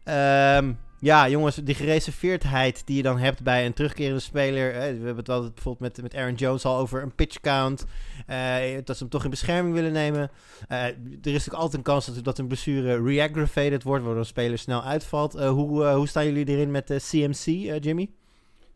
[0.03, 4.71] Ehm, ja, jongens, die gereserveerdheid die je dan hebt bij een terugkerende speler.
[4.73, 7.85] We hebben het altijd bijvoorbeeld met, met Aaron Jones al over een pitch count.
[8.27, 10.31] eh, dat ze hem toch in bescherming willen nemen.
[10.67, 14.27] Eh, er is natuurlijk altijd een kans dat, dat een blessure re-aggravated wordt, waardoor een
[14.27, 15.35] speler snel uitvalt.
[15.35, 17.45] Eh, hoe, hoe staan jullie erin met de CMC,
[17.83, 18.09] Jimmy?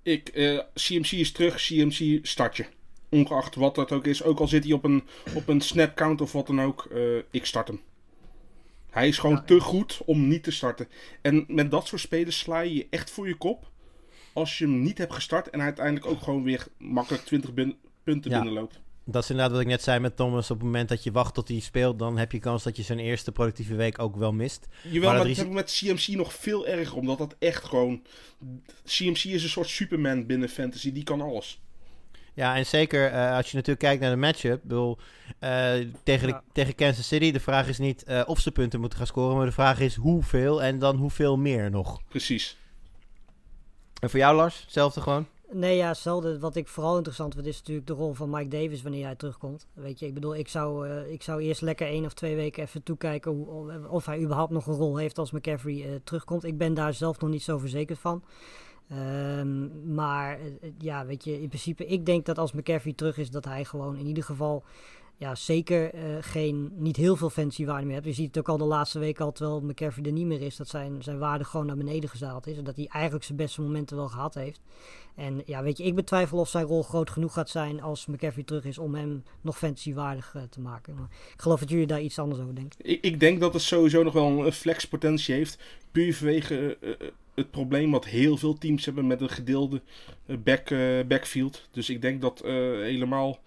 [0.04, 0.32] Ik,
[0.74, 2.66] CMC is terug, CMC start je.
[3.10, 4.24] Ongeacht wat dat ook is.
[4.24, 5.04] Ook al zit hij op een,
[5.34, 6.90] op een snap count of wat dan ook.
[7.32, 7.82] ik start hem.
[8.96, 10.88] Hij is gewoon Ja, te goed om niet te starten.
[11.22, 13.72] En met dat soort spelers sla je je echt voor je kop.
[14.34, 18.32] Als je hem niet hebt gestart en uiteindelijk ook gewoon weer makkelijk 20 bin- punten
[18.32, 18.38] Ja.
[18.42, 18.80] binnenloopt.
[19.06, 20.52] Dat is inderdaad wat ik net zei met Thomas.
[20.52, 22.84] Op het moment dat je wacht tot hij speelt, dan heb je kans dat je
[22.84, 24.68] zijn eerste productieve week ook wel mist.
[24.84, 26.98] Jawel, Maar maar, dat heb ik met CMC nog veel erger.
[26.98, 28.02] Omdat dat echt gewoon...
[28.86, 30.92] CMC is een soort Superman binnen fantasy.
[30.92, 31.62] Die kan alles.
[32.36, 34.56] Ja, en zeker eh, als je natuurlijk kijkt naar de matchup.
[34.56, 34.98] Ik bedoel,
[35.40, 35.74] eh,
[36.04, 36.44] tegen, de, Ja.
[36.52, 39.46] tegen Kansas City, de vraag is niet eh, of ze punten moeten gaan scoren, maar
[39.46, 42.02] de vraag is hoeveel en dan hoeveel meer nog.
[42.08, 42.58] Precies.
[44.02, 45.28] En voor jou, Lars, hetzelfde gewoon?
[45.52, 46.40] Nee, ja, hetzelfde.
[46.40, 49.68] Wat ik vooral interessant vind is natuurlijk de rol van Mike Davis wanneer hij terugkomt.
[49.74, 52.64] Weet je, ik bedoel, ik zou, eh, ik zou eerst lekker één of twee weken
[52.64, 56.44] even toekijken hoe, of hij überhaupt nog een rol heeft als McCaffrey eh, terugkomt.
[56.44, 58.24] Ik ben daar zelf nog niet zo verzekerd van.
[58.90, 63.30] Ehm, maar eh, ja, weet je, in principe, ik denk dat als McCaffrey terug is,
[63.30, 64.64] dat hij gewoon in ieder geval
[65.18, 68.08] ja, zeker eh, geen, niet heel veel fancy waarde meer heeft.
[68.08, 70.56] Je ziet het ook al de laatste week al, terwijl McCaffrey er niet meer is,
[70.56, 72.58] dat zijn, zijn waarde gewoon naar beneden gezaald is.
[72.58, 74.62] En dat hij eigenlijk zijn beste momenten wel gehad heeft.
[75.16, 78.44] En ja, weet je, ik betwijfel of zijn rol groot genoeg gaat zijn als McCaffrey
[78.44, 80.96] terug is om hem nog fantasy waardig eh, te maken.
[80.96, 82.80] Maar ik geloof dat jullie daar iets anders over denken.
[82.82, 85.60] Ik, ik denk dat het sowieso nog wel een flexpotentie heeft.
[85.92, 89.82] Puur vanwege eh, het probleem wat heel veel teams hebben met een gedeelde
[90.44, 90.70] back,
[91.08, 91.68] backfield.
[91.72, 93.40] Dus ik denk dat helemaal,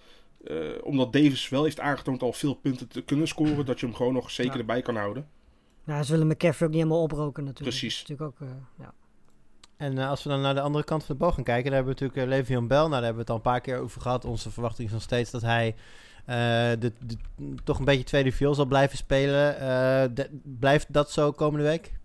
[0.44, 3.94] eh, omdat Davis wel heeft aangetoond al veel punten te kunnen scoren, dat je hem
[3.94, 4.58] gewoon nog zeker Ja.
[4.58, 5.28] erbij kan houden.
[5.84, 7.78] Nou, ze willen McCaffrey ook niet helemaal oproken natuurlijk.
[7.78, 8.00] Precies.
[8.06, 8.92] Natuurlijk ook, eh, ja.
[9.76, 11.74] En eh, als we dan naar de andere kant van de boog gaan kijken, dan
[11.74, 12.76] hebben we natuurlijk uh, Le'Veon Bell.
[12.78, 14.24] Nou, daar hebben we het al een paar keer over gehad.
[14.24, 15.74] Onze verwachting is nog steeds dat hij
[16.24, 16.36] eh,
[16.80, 19.54] de, de- toch een beetje tweede viool zal blijven spelen.
[19.60, 21.97] Eh, de- blijft dat zo komende week?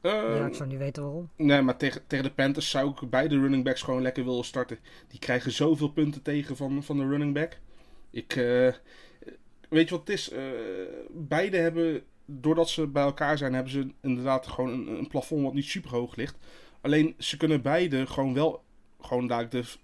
[0.00, 1.30] Eh, ja, ik zou niet weten waarom.
[1.36, 4.78] Nee, maar tegen, tegen de Panthers zou ik beide running backs gewoon lekker willen starten.
[5.08, 7.58] Die krijgen zoveel punten tegen van, van de running back.
[8.10, 8.72] Ik, eh,
[9.68, 10.30] weet je wat het is?
[10.30, 10.42] Eh,
[11.10, 15.54] beide hebben, doordat ze bij elkaar zijn, hebben ze inderdaad gewoon een, een plafond wat
[15.54, 16.36] niet super hoog ligt.
[16.80, 18.62] Alleen ze kunnen beide gewoon wel,
[19.00, 19.76] gewoon dadelijk de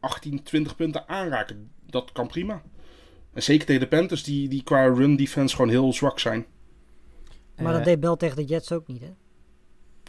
[0.00, 1.70] 18, 20 punten aanraken.
[1.86, 2.62] Dat kan prima.
[3.32, 6.46] En zeker tegen de Panthers, die, die qua run defense gewoon heel zwak zijn.
[7.56, 9.10] Maar Eh, dat deed Bell tegen de Jets ook niet, hè?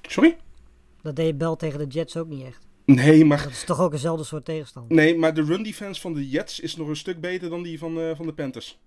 [0.08, 0.38] Sorry?
[1.02, 2.68] Dat deed Bell tegen de Jets ook niet echt.
[2.86, 4.96] Nee, maar Dat is toch ook eenzelfde soort tegenstander.
[4.96, 7.78] Nee, maar de run defense van de Jets is nog een stuk beter dan die
[7.80, 8.80] van, eh, van de Panthers.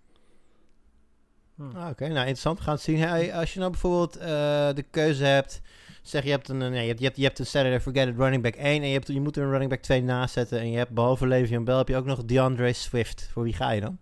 [1.59, 2.59] Ah, Oké, nou interessant.
[2.59, 2.99] We gaan het zien.
[2.99, 4.27] Hey, als je nou bijvoorbeeld eh,
[4.75, 5.61] de keuze hebt.
[6.03, 8.17] Zeg je hebt een, nee, je hebt, je hebt, je hebt een Saturday Forget It
[8.17, 10.59] running back 1 en je, hebt, je moet er een running back 2 naast zetten.
[10.61, 13.29] En je hebt behalve Le'Veon Bell heb je ook nog DeAndre Swift.
[13.33, 13.99] Voor wie ga je dan?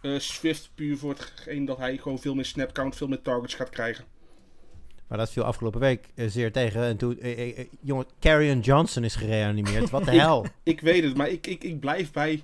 [0.00, 3.54] Eh, Swift puur voor hetgeen dat hij gewoon veel meer snap count, veel meer targets
[3.54, 4.04] gaat krijgen.
[5.14, 6.82] Maar dat viel afgelopen week eh, zeer tegen.
[6.82, 9.90] En toen, eh, eh, jongen, Carrion Johnson is gereanimeerd.
[9.90, 10.46] Wat de hel?
[10.62, 12.42] Ik weet het, maar ik, ik, ik blijf bij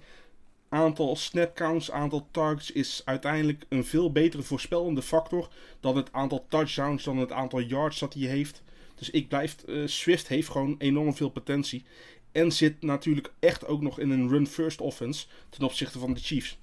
[0.68, 5.48] aantal snap counts, aantal targets is uiteindelijk een veel betere voorspellende factor
[5.80, 8.62] dan het aantal touchdowns, dan het aantal yards dat hij heeft.
[8.94, 11.84] Dus ik blijf, Swift heeft gewoon enorm veel potentie.
[12.32, 16.58] En zit natuurlijk echt ook nog in een run-first offense ten opzichte van de Chiefs.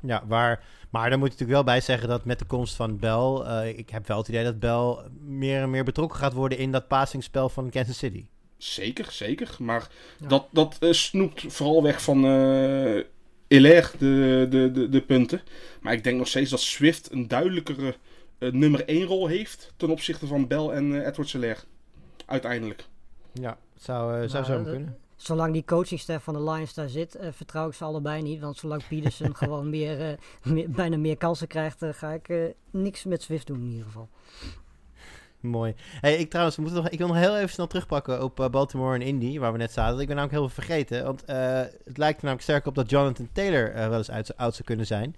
[0.00, 2.98] Ja, waar, maar daar moet je natuurlijk wel bij zeggen dat met de komst van
[2.98, 3.40] Bell...
[3.44, 6.72] eh, ik heb wel het idee dat Bell meer en meer betrokken gaat worden in
[6.72, 8.26] dat passingspel van Kansas City.
[8.56, 9.56] Zeker, zeker.
[9.58, 9.88] Maar
[10.18, 10.26] Ja.
[10.28, 13.02] dat, dat eh, snoept vooral weg van eh
[13.48, 15.40] Hilaire de, de, de, de punten.
[15.80, 17.94] Maar ik denk nog steeds dat Swift een duidelijkere
[18.38, 21.60] nummer 1 rol heeft ten opzichte van Bell en Edward Hilaire.
[22.26, 22.84] Uiteindelijk.
[23.32, 24.96] Ja, zou, zou Nou, zo dat- kunnen.
[25.22, 28.40] Zolang die coachingstaf van de Lions daar zit, eh, vertrouw ik ze allebei niet.
[28.40, 33.04] Want zolang Peterson gewoon meer, eh, meer- bijna meer kansen krijgt, eh, ga ik niks
[33.04, 34.08] met Swift doen in ieder geval.
[35.40, 35.74] Mooi.
[36.00, 38.94] Hey, ik trouwens, we moeten nog, ik wil nog heel even snel terugpakken op Baltimore
[38.94, 40.00] en Indy, waar we net zaten.
[40.00, 41.04] Ik ben namelijk heel veel vergeten.
[41.04, 41.22] Want
[41.84, 44.86] het lijkt er namelijk sterk op dat Jonathan Taylor wel eens uit, oud zou kunnen
[44.86, 45.16] zijn.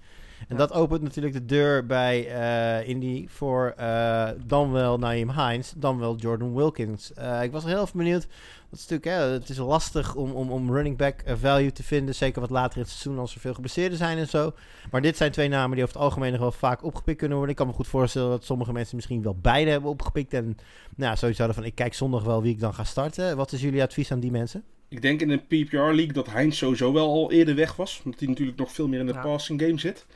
[0.48, 5.72] En dat opent natuurlijk de deur bij uh, Indy voor uh, dan wel Naeem Hines,
[5.76, 7.12] dan wel Jordan Wilkins.
[7.18, 8.26] Uh, ik was heel even benieuwd.
[8.70, 12.14] Dat is natuurlijk, het is lastig om, om, om running back value te vinden.
[12.14, 14.52] Zeker wat later in het seizoen als er veel geblesseerden zijn en zo.
[14.90, 17.54] Maar dit zijn twee namen die over het algemeen nog wel vaak opgepikt kunnen worden.
[17.54, 20.32] Ik kan me goed voorstellen dat sommige mensen misschien wel beide hebben opgepikt.
[20.32, 20.56] En
[20.96, 23.36] nou, sowieso hadden van ik kijk zondag wel wie ik dan ga starten.
[23.36, 24.64] Wat is jullie advies aan die mensen?
[24.88, 28.00] Ik denk in een PPR League dat Heinz sowieso wel al eerder weg was.
[28.04, 29.22] Omdat hij natuurlijk nog veel meer in de ja.
[29.22, 30.06] passing game zit.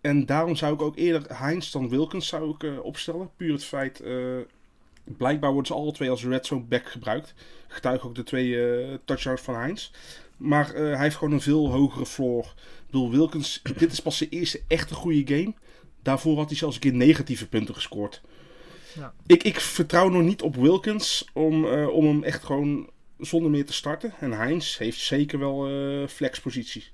[0.00, 3.30] En daarom zou ik ook eerder Heinz dan Wilkins zou ik, uh, opstellen.
[3.36, 4.36] Puur het feit, uh,
[5.04, 7.34] blijkbaar worden ze alle twee als red zone back gebruikt.
[7.68, 9.90] Getuigen ook de twee uh, touchdowns van Heinz.
[10.36, 12.44] Maar hij heeft gewoon een veel hogere floor.
[12.44, 15.54] Ik bedoel, Wilkins, dit is pas zijn eerste echte goede game.
[16.02, 18.22] Daarvoor had hij zelfs een keer negatieve punten gescoord.
[18.94, 19.14] Ja.
[19.26, 23.72] Ik, ik vertrouw nog niet op Wilkins om, om hem echt gewoon zonder meer te
[23.72, 24.12] starten.
[24.20, 26.84] En Heinz heeft zeker wel uh, flexpositie.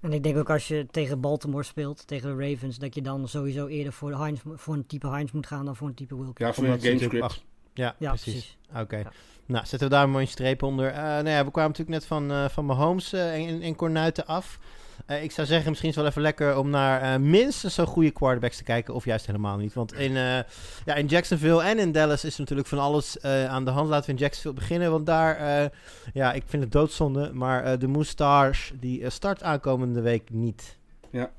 [0.00, 3.28] En ik denk ook als je tegen Baltimore speelt, tegen de Ravens, dat je dan
[3.28, 6.14] sowieso eerder voor, de Heinz, voor een type Heinz moet gaan dan voor een type
[6.14, 6.38] Wilkins.
[6.38, 7.44] Ja, voor een gamescript.
[7.74, 8.32] Ja, ja, precies.
[8.32, 8.56] precies.
[8.70, 8.80] Oké.
[8.80, 9.00] Okay.
[9.00, 9.12] Ja.
[9.46, 10.90] Nou, zetten we daar een mooie streep onder.
[10.90, 14.26] Uh, nou ja, we kwamen natuurlijk net van, uh, van Mahomes uh, en, en Cornuiten
[14.26, 14.58] af.
[15.06, 17.86] Uh, ik zou zeggen, misschien is het wel even lekker om naar uh, minstens zo'n
[17.86, 18.94] goede quarterbacks te kijken.
[18.94, 19.74] Of juist helemaal niet.
[19.74, 20.38] Want in, uh,
[20.84, 23.88] ja, in Jacksonville en in Dallas is natuurlijk van alles aan de hand.
[23.88, 24.90] Laten we in Jacksonville beginnen.
[24.90, 25.70] Want daar,
[26.12, 27.32] ja, ik vind het doodzonde.
[27.32, 30.76] Maar de Moustache, die start aankomende week niet.
[31.10, 31.30] Ja.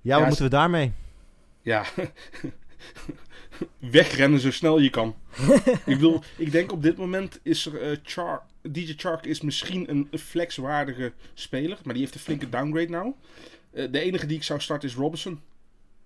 [0.00, 0.92] Ja, wat ja, moeten we daarmee?
[1.60, 1.84] Ja,
[3.98, 5.14] wegrennen zo snel je kan.
[5.64, 10.08] ik bedoel, ik denk op dit moment is er Char DJ Chark is misschien een
[10.18, 13.14] flexwaardige speler, maar die heeft een flinke downgrade nou.
[13.72, 15.40] Uh, de enige die ik zou starten is Robinson.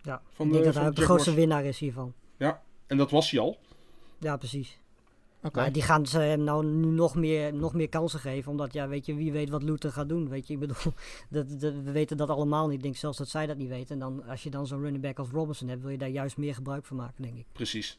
[0.02, 2.14] Ja, van ik denk de, dat hij de grootste winnaar is hiervan.
[2.36, 3.58] Ja, en dat was hij al.
[4.18, 4.78] Ja, precies.
[5.42, 5.62] Okay.
[5.62, 8.50] Maar die gaan ze hem nou nu nog meer, nog meer kansen geven.
[8.50, 10.28] Omdat, ja, weet je, wie weet wat Luther gaat doen.
[10.28, 10.76] Weet je, ik bedoel,
[11.30, 12.76] dat, dat, we weten dat allemaal niet.
[12.76, 13.94] Ik denk zelfs dat zij dat niet weten.
[13.94, 16.36] En dan, als je dan zo'n running back als Robinson hebt, wil je daar juist
[16.36, 17.46] meer gebruik van maken, denk ik.
[17.52, 17.98] Precies.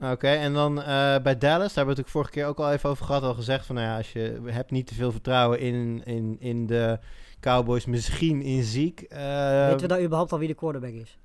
[0.00, 0.84] Oké, en dan uh,
[1.18, 3.22] bij Dallas, daar hebben we het natuurlijk vorige keer ook al even over gehad.
[3.22, 6.66] Al gezegd van, nou ja, als je hebt niet te veel vertrouwen in, in, in
[6.66, 6.98] de
[7.40, 9.00] Cowboys, misschien in ziek.
[9.12, 9.18] Uh,
[9.66, 11.18] Weten we daar überhaupt al wie de quarterback is?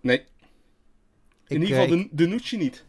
[0.00, 0.24] Nee.
[1.46, 2.84] In ieder geval de, de Nucci niet.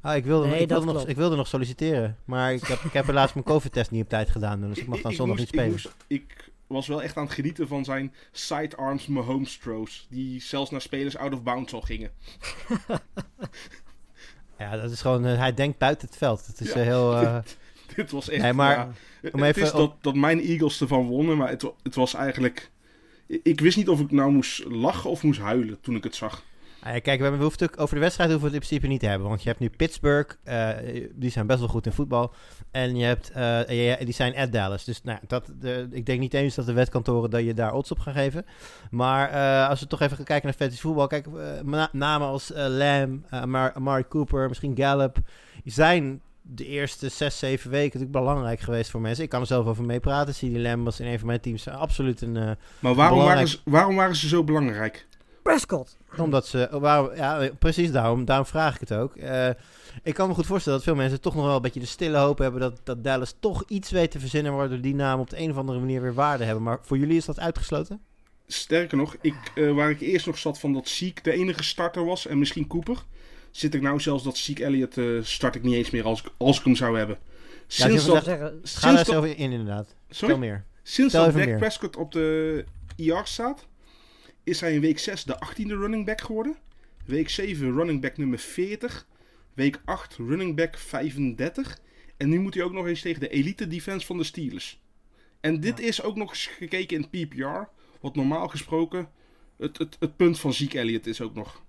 [0.00, 2.18] Ah, ik, wilde, nee, ik, wilde nog, ik wilde nog solliciteren.
[2.24, 4.60] Maar ik heb, ik heb helaas mijn COVID-test niet op tijd gedaan.
[4.60, 5.66] Dus ik mag dan zondag niet spelen.
[5.66, 10.06] Ik, moest, ik, was wel echt aan het genieten van zijn sidearms Mahomes throws.
[10.10, 12.10] Die zelfs naar spelers out of bounds al gingen.
[14.62, 15.26] ja, dat is gewoon...
[15.26, 16.46] Uh, hij denkt buiten het veld.
[16.46, 17.20] Het is ja, heel...
[17.20, 17.56] Dit,
[17.96, 18.42] dit, was echt...
[18.42, 18.88] Nee, maar...
[19.20, 22.70] Het even, is dat, dat mijn Eagles ervan wonnen, maar het, het was eigenlijk...
[23.26, 26.42] Ik wist niet of ik nou moest lachen of moest huilen toen ik het zag.
[26.86, 29.06] Uh, kijk, we hebben, we over de wedstrijd hoeven we het in principe niet te
[29.06, 29.28] hebben.
[29.28, 30.68] Want je hebt nu Pittsburgh, uh,
[31.14, 32.34] die zijn best wel goed in voetbal.
[32.70, 33.60] En je hebt, uh,
[34.04, 34.84] die zijn at Dallas.
[34.84, 37.90] Dus nou, dat, de, ik denk niet eens dat de wetkantoren dat je daar odds
[37.90, 38.46] op gaan geven.
[38.90, 39.30] Maar
[39.68, 41.06] als we toch even gaan kijken naar fantasy voetbal.
[41.06, 41.26] Kijk,
[41.92, 45.16] namen als Lamb, Amari Amar Cooper, misschien Gallup.
[45.64, 49.24] zijn de eerste zes, zeven weken natuurlijk belangrijk geweest voor mensen.
[49.24, 50.34] Ik kan er zelf over meepraten.
[50.34, 52.32] CD Lamb was in een van mijn teams absoluut een.
[52.32, 53.26] maar waarom, belangrijk...
[53.26, 55.06] waren ze, waarom waren ze zo belangrijk?
[55.42, 55.96] Prescott.
[56.16, 59.16] Omdat ze, waar, ja, precies daarom, daarom vraag ik het ook.
[59.16, 59.48] Uh,
[60.02, 62.16] ik kan me goed voorstellen dat veel mensen toch nog wel een beetje de stille
[62.16, 65.38] hoop hebben dat, dat Dallas toch iets weet te verzinnen waardoor die naam op de
[65.38, 66.62] een of andere manier weer waarde hebben.
[66.62, 68.00] Maar voor jullie is dat uitgesloten?
[68.46, 72.04] Sterker nog, ik, uh, waar ik eerst nog zat van dat Ziek de enige starter
[72.04, 73.04] was en misschien Cooper,
[73.50, 76.30] zit ik nou zelfs dat Ziek Elliott uh, start ik niet eens meer als ik,
[76.36, 77.18] als ik hem zou hebben.
[77.66, 79.86] Sinds ja, dat, zeggen, ga daar in inderdaad.
[79.86, 80.34] Sorry?
[80.34, 80.64] Stel meer.
[80.82, 82.64] Sinds Stel dat Dak Prescott op de
[82.96, 83.66] IR staat,
[84.44, 86.56] is hij in week 6 de 18e running back geworden.
[87.04, 89.06] Week 7 running back nummer 40.
[89.54, 91.80] Week 8 running back 35.
[92.16, 94.80] En nu moet hij ook nog eens tegen de elite defense van de Steelers.
[95.40, 97.68] En dit is ook nog eens gekeken in PPR.
[98.00, 99.08] Wat normaal gesproken
[99.58, 101.62] het, het, het punt van Ziek Elliott is ook nog.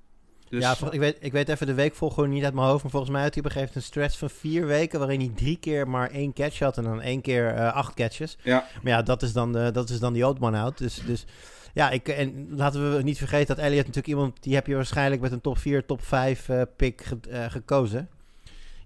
[0.53, 0.63] Dus...
[0.63, 2.81] Ja, ik weet, ik weet even de weekvolgorde niet uit mijn hoofd.
[2.81, 4.99] Maar volgens mij had hij op een gegeven moment een stretch van vier weken.
[4.99, 6.77] waarin hij drie keer maar één catch had.
[6.77, 8.37] En dan één keer uh, acht catches.
[8.41, 8.67] Ja.
[8.81, 10.77] Maar ja, dat is dan, de, dat is dan die old out.
[10.77, 11.25] Dus, dus
[11.73, 14.43] ja, ik, en laten we niet vergeten dat Elliot natuurlijk iemand...
[14.43, 18.09] die heb je waarschijnlijk met een top 4, top 5 uh, pick ge, uh, gekozen.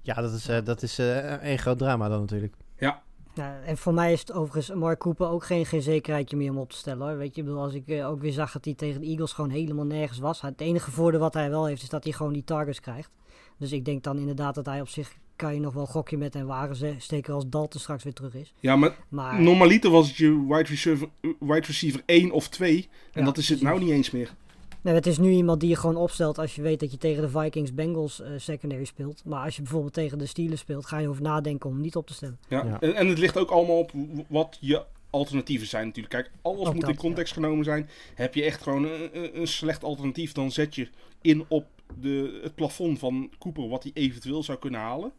[0.02, 0.98] Ja, dat is, dat is
[1.42, 2.54] een groot drama dan natuurlijk.
[2.78, 3.02] Ja.
[3.38, 3.60] Ja.
[3.66, 6.70] En voor mij is het overigens Mark Cooper ook geen, geen zekerheidje meer om op
[6.70, 7.08] te stellen.
[7.08, 7.18] Hoor.
[7.18, 9.86] Weet je, bedoel, als ik ook weer zag dat hij tegen de Eagles gewoon helemaal
[9.86, 10.42] nergens was.
[10.42, 13.10] Het enige voordeel wat hij wel heeft is dat hij gewoon die targets krijgt.
[13.58, 16.36] Dus ik denk dan inderdaad dat hij op zich kan je nog wel gokje met
[16.36, 18.54] en wagen steken als Dalton straks weer terug is.
[18.60, 21.10] Ja, maar, maar normaliter was het je wide receiver,
[21.40, 22.90] wide receiver 1 of 2.
[23.12, 24.34] En ja, dat is het nou niet eens meer.
[24.82, 27.22] Nee, het is nu iemand die je gewoon opstelt als je weet dat je tegen
[27.22, 29.22] de Vikings Bengals uh, secondary speelt.
[29.26, 32.08] Maar als je bijvoorbeeld tegen de Steelers speelt, ga je over nadenken om niet op
[32.08, 32.40] te stellen.
[32.48, 32.80] Ja, ja.
[32.80, 33.92] En, en, het ligt ook allemaal op
[34.28, 36.14] wat je alternatieven zijn natuurlijk.
[36.14, 37.90] Kijk, alles Ook moet dat, in context genomen zijn.
[38.16, 40.88] Heb je echt gewoon een, een- een slecht alternatief, dan zet je
[41.22, 41.66] in op
[42.00, 45.12] de, het plafond van Cooper wat hij eventueel zou kunnen halen.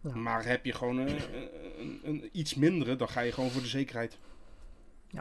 [0.00, 0.14] Ja.
[0.16, 1.16] Maar heb je gewoon een,
[1.78, 4.18] een, een iets mindere, dan ga je gewoon voor de zekerheid.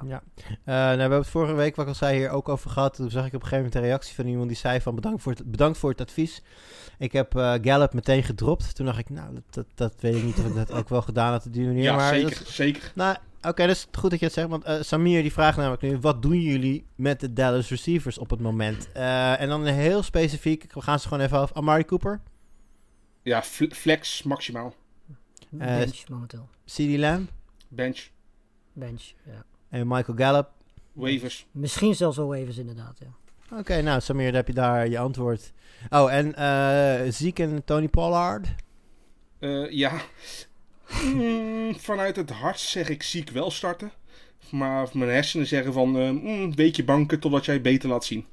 [0.05, 0.23] Ja.
[0.37, 2.95] Eh, nou, we hebben het vorige week, wat ik al zei, hier ook over gehad.
[2.95, 5.21] Toen zag ik op een gegeven moment een reactie van iemand die zei van bedankt
[5.21, 6.41] voor het, bedankt voor het advies.
[6.97, 8.75] Ik heb eh, Gallup meteen gedropt.
[8.75, 11.01] Toen dacht ik, nou, dat, dat, dat weet ik niet of ik dat ook wel
[11.01, 11.83] gedaan had op die manier.
[11.83, 12.91] Ja, maar zeker, zeker.
[12.95, 14.47] nou, oké, dat is goed dat je het zegt.
[14.49, 18.29] Want eh, Samir die vraagt namelijk nu, wat doen jullie met de Dallas receivers op
[18.29, 18.91] het moment?
[18.91, 21.53] Eh, en dan heel specifiek, we gaan ze gewoon even af.
[21.53, 22.21] Amari Cooper,
[23.21, 24.73] Ja, fl- flex maximaal.
[25.59, 26.47] Eh, bench momenteel.
[26.65, 27.29] CeeDee Lamb
[27.67, 28.07] Bench,
[28.73, 29.43] Bench, ja.
[29.69, 30.49] En Michael Gallup.
[30.93, 31.45] waivers.
[31.51, 33.57] Misschien zelfs wel waivers inderdaad, ja.
[33.57, 35.53] Oké, nou Samir, dan heb je daar je antwoord.
[35.89, 38.47] Oh, en eh Ziek en Tony Pollard.
[39.39, 40.01] Eh, ja,
[41.03, 43.91] Mm, vanuit het hart zeg ik ziek wel starten.
[44.51, 48.25] Maar mijn hersenen zeggen van eh mm, weekje banken totdat jij beter laat zien.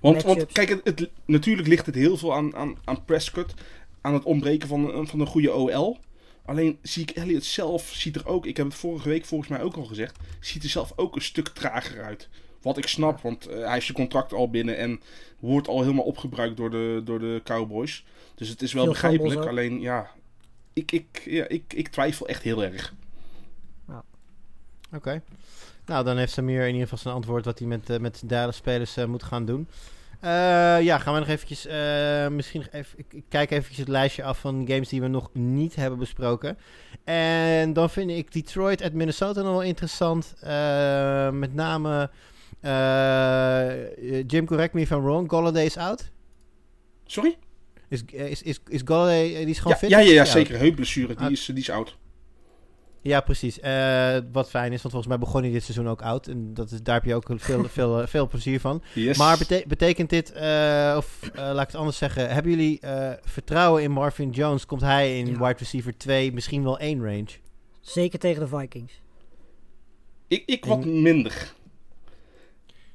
[0.00, 3.54] Want, want kijk, het, het- natuurlijk ligt het heel veel aan, aan, aan Prescott.
[4.00, 5.98] Aan het ontbreken van, een- van een goede OL.
[6.50, 9.76] Alleen Ziek Elliott zelf ziet er ook, ik heb het vorige week volgens mij ook
[9.76, 12.28] al gezegd, ziet er zelf ook een stuk trager uit.
[12.62, 15.00] Wat ik snap, want eh, hij heeft zijn contract al binnen en
[15.38, 18.04] wordt al helemaal opgebruikt door de, door de Cowboys.
[18.34, 19.46] Dus het is wel begrijpelijk.
[19.46, 20.10] Alleen ja,
[20.72, 22.94] ik, ik, ja ik, ik twijfel echt heel erg.
[24.92, 25.22] Oké.
[25.86, 28.96] Nou, dan heeft Samir in ieder geval zijn antwoord wat hij met, eh, met spelers
[28.96, 29.68] eh, moet gaan doen.
[30.20, 30.30] Eh,
[30.82, 34.64] ja, gaan we nog eventjes, eh, misschien even, ik, kijk eventjes het lijstje af van
[34.68, 36.58] games die we nog niet hebben besproken.
[37.04, 40.34] En dan vind ik Detroit at Minnesota nog wel interessant.
[40.40, 42.10] Eh, met name,
[44.26, 46.10] Jim, correct me if I'm wrong, Golladay is out.
[47.06, 47.36] Sorry?
[47.88, 49.90] Is, is, is, is Golladay, die is gewoon Ja, fit?
[49.90, 50.58] ja, ja, ja zeker.
[50.58, 51.30] Heupblessure, die Ah.
[51.30, 51.96] is, die is oud.
[53.02, 53.60] Ja, precies.
[53.60, 56.26] Eh, wat fijn is, want volgens mij begon hij dit seizoen ook oud.
[56.26, 58.82] En dat is, daar heb je ook veel, veel, veel plezier van.
[58.94, 59.18] Yes.
[59.18, 63.12] Maar bete- betekent dit, eh, of eh, laat ik het anders zeggen, hebben jullie eh,
[63.22, 64.66] vertrouwen in Marvin Jones?
[64.66, 65.32] Komt hij in Ja.
[65.38, 67.28] wide receiver 2, misschien wel 1 range?
[67.80, 69.00] Zeker tegen de Vikings.
[70.28, 71.52] Ik, ik wat minder.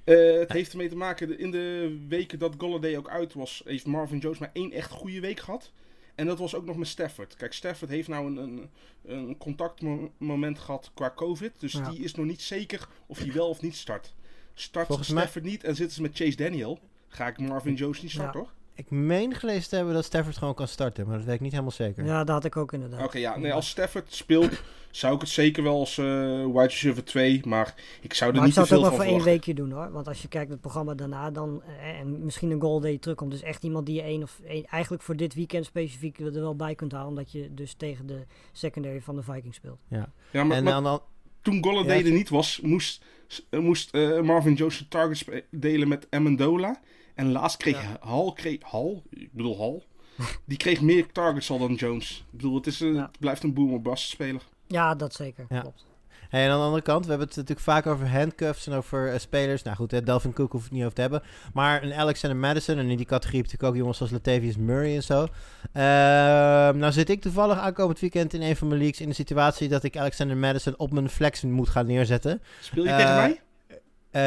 [0.03, 3.61] Eh, het heeft ermee te maken, de- in de weken dat Golladay ook uit was,
[3.65, 5.71] heeft Marvin Jones maar één echt goede week gehad.
[6.15, 7.35] En dat was ook nog met Stafford.
[7.35, 8.69] Kijk, Stafford heeft nou een, een,
[9.03, 11.59] een contactmoment gehad qua COVID.
[11.59, 11.89] Dus Ja.
[11.89, 14.13] die is nog niet zeker of hij wel of niet start.
[14.53, 18.01] Start Volgens mij- Stafford niet en zitten ze met Chase Daniel, ga ik Marvin Jones
[18.01, 18.51] niet starten hoor.
[18.75, 21.51] Ik meen gelezen te hebben dat Stafford gewoon kan starten, maar dat weet ik niet
[21.51, 22.05] helemaal zeker.
[22.05, 23.03] Ja, dat had ik ook inderdaad.
[23.03, 24.61] Oké, ja, nee, als Stafford speelt,
[24.91, 26.05] zou ik het zeker wel als eh
[26.45, 28.97] wide receiver 2, maar ik zou er Maar ik niet te zou het ook veel
[28.97, 29.91] wel van voor één weekje doen hoor.
[29.91, 32.97] Want als je kijkt naar het programma daarna, dan eh, en misschien een goal day
[32.97, 33.31] terugkomt.
[33.31, 36.55] Dus echt iemand die je één of één, eigenlijk voor dit weekend specifiek er wel
[36.55, 37.07] bij kunt halen.
[37.07, 39.79] Omdat je dus tegen de secondary van de Vikings speelt.
[39.87, 41.01] Ja, maar, en maar dan,
[41.41, 43.03] toen Golladay Ja, er niet was, moest,
[43.49, 46.81] eh, moest eh, Marvin Jones de targets delen met Amendola.
[47.15, 47.97] En laatst kreeg Ja.
[47.99, 49.83] Hal, kreeg, Hal, ik bedoel Hal,
[50.45, 52.25] die kreeg meer targets al dan Jones.
[52.31, 53.01] Ik bedoel, het, is, een- Ja.
[53.01, 54.41] het blijft een boomer bust speler.
[54.67, 55.45] Ja, dat zeker.
[55.49, 55.59] Ja.
[55.61, 55.85] Klopt.
[56.29, 59.11] Hey, en aan de andere kant, we hebben het natuurlijk vaak over handcuffs en over
[59.13, 59.63] eh, spelers.
[59.63, 61.23] Nou goed, eh, Delvin Cook hoeft het niet over te hebben.
[61.53, 64.95] Maar een Alexander Madison, en in die categorie heb natuurlijk ook jongens zoals Latavius Murray
[64.95, 65.27] en zo.
[65.73, 69.67] Ehm, nou zit ik toevallig aankomend weekend in een van mijn leagues in de situatie
[69.69, 72.41] dat ik Alexander Madison op mijn flex moet gaan neerzetten.
[72.61, 73.41] Speel je Eh, tegen mij?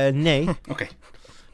[0.09, 0.86] Eh, nee, Oké.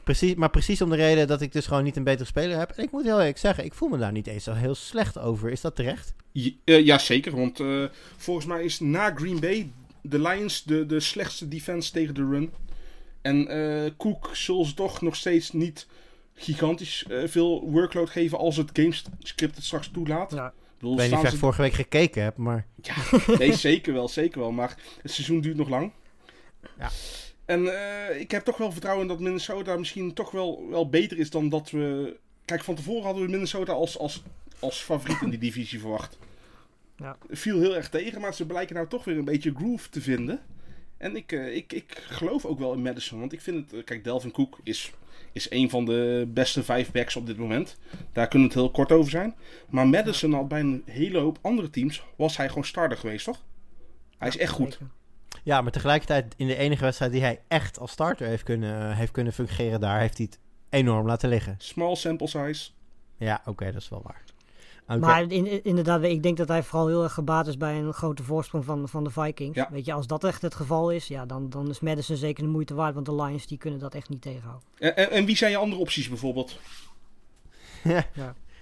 [0.05, 2.71] Precies, maar precies om de reden dat ik dus gewoon niet een betere speler heb.
[2.71, 5.17] En ik moet heel eerlijk zeggen, ik voel me daar niet eens zo heel slecht
[5.19, 5.51] over.
[5.51, 6.13] Is dat terecht?
[6.31, 7.35] Ja, eh, ja, zeker.
[7.35, 7.83] Want eh,
[8.17, 12.53] volgens mij is na Green Bay de Lions de, de slechtste defense tegen de run.
[13.21, 15.87] En eh Cook zal ze toch nog steeds niet
[16.35, 20.31] gigantisch eh, veel workload geven als het gamescript het straks toelaat.
[20.31, 20.47] Ja.
[20.47, 22.65] Ik bedoel, Ik weet niet of ik ze- vorige week gekeken heb, maar...
[22.81, 22.93] Ja,
[23.37, 24.51] nee, zeker wel, zeker wel.
[24.51, 25.91] Maar het seizoen duurt nog lang.
[26.79, 26.89] Ja.
[27.45, 31.29] En eh, ik heb toch wel vertrouwen dat Minnesota misschien toch wel, wel beter is
[31.29, 32.15] dan dat we...
[32.45, 34.23] Kijk, van tevoren hadden we Minnesota als, als,
[34.59, 36.17] als favoriet in die divisie verwacht.
[36.97, 37.17] Ja.
[37.29, 40.41] Viel heel erg tegen, maar ze blijken nou toch weer een beetje groove te vinden.
[40.97, 43.79] En ik, eh, ik, ik geloof ook wel in Madison, want ik vind het...
[43.79, 44.91] eh, kijk, Delvin Cook is,
[45.31, 47.77] is een van de beste vijf backs op dit moment.
[48.13, 49.35] Daar kunnen we het heel kort over zijn.
[49.69, 53.43] Maar Madison had bij een hele hoop andere teams, was hij gewoon starter geweest, toch?
[54.17, 54.71] Hij is echt goed.
[54.71, 54.87] Zeker.
[55.45, 59.11] Ja, maar tegelijkertijd in de enige wedstrijd die hij echt als starter heeft kunnen, heeft
[59.11, 60.39] kunnen fungeren, daar heeft hij het
[60.69, 61.55] enorm laten liggen.
[61.57, 62.69] Small sample size.
[63.17, 64.23] Ja, oké, dat is wel waar.
[64.87, 64.97] Oké.
[64.99, 68.23] Maar in, inderdaad, ik denk dat hij vooral heel erg gebaat is bij een grote
[68.23, 69.55] voorsprong van, van de Vikings.
[69.55, 69.67] Ja.
[69.71, 72.49] Weet je, als dat echt het geval is, ja, dan, dan is Madison zeker de
[72.49, 72.93] moeite waard.
[72.93, 74.67] Want de Lions die kunnen dat echt niet tegenhouden.
[74.77, 76.59] En, en, en wie zijn je andere opties bijvoorbeeld?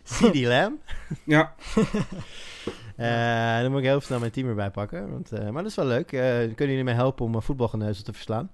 [0.03, 0.81] CD Lamb.
[1.23, 1.55] Ja,
[2.95, 5.11] Eh, dan moet ik heel snel mijn team erbij pakken.
[5.11, 6.11] Want, eh, maar dat is wel leuk.
[6.11, 8.51] Eh, kunnen jullie mij helpen om uh, voetbalgeneuzel te verslaan.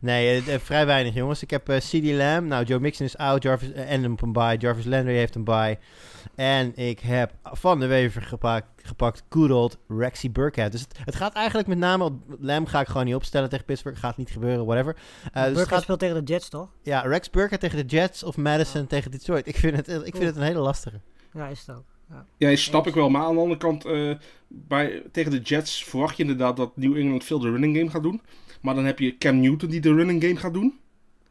[0.00, 1.42] Nee, vrij weinig jongens.
[1.42, 2.46] Ik heb CD Lamb.
[2.46, 3.42] Nou, Joe Mixon is out.
[3.42, 4.56] Jarvis, en op een bye.
[4.58, 5.78] Jarvis Landry heeft een bye.
[6.34, 10.72] En ik heb van de Wever gepakt, gepakt good old Rexy Burkhead.
[10.72, 12.12] Dus het, het, gaat eigenlijk met name...
[12.38, 14.00] Lamb ga ik gewoon niet opstellen tegen Pittsburgh.
[14.00, 14.96] Gaat niet gebeuren, whatever.
[15.36, 16.68] Uh, dus gaat, speelt tegen de Jets, toch?
[16.82, 19.46] Ja, Rex Burkhead tegen de Jets of Madison tegen Detroit.
[19.46, 21.00] Ik vind het, ik vind het een hele lastige.
[21.32, 21.84] Ja, is het ook.
[22.10, 23.10] Ja, ja snap ik wel.
[23.10, 24.14] Maar aan de andere kant, uh,
[24.48, 28.02] bij, tegen de Jets verwacht je inderdaad dat New England veel de running game gaat
[28.02, 28.20] doen.
[28.60, 30.78] Maar dan heb je Cam Newton die de running game gaat doen.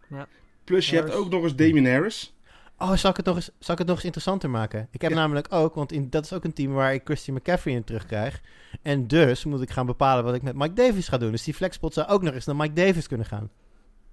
[0.09, 0.28] Ja.
[0.63, 1.13] Plus je Harris.
[1.13, 2.36] hebt ook nog eens Damien Harris.
[2.80, 4.88] Oh, zal ik het nog eens, zal ik het nog eens interessanter maken?
[4.91, 5.17] Ik heb ja.
[5.17, 8.41] namelijk ook, want in, dat is ook een team waar ik Christian McCaffrey in terugkrijg.
[8.82, 11.32] En dus moet ik gaan bepalen wat ik met Mike Davis ga doen.
[11.32, 13.49] Dus die flexpot zou ook nog eens naar Mike Davis kunnen gaan.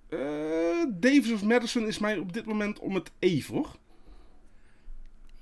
[0.09, 0.21] Uh,
[0.89, 3.77] Davis of Madison is mij op dit moment om het even, hoor.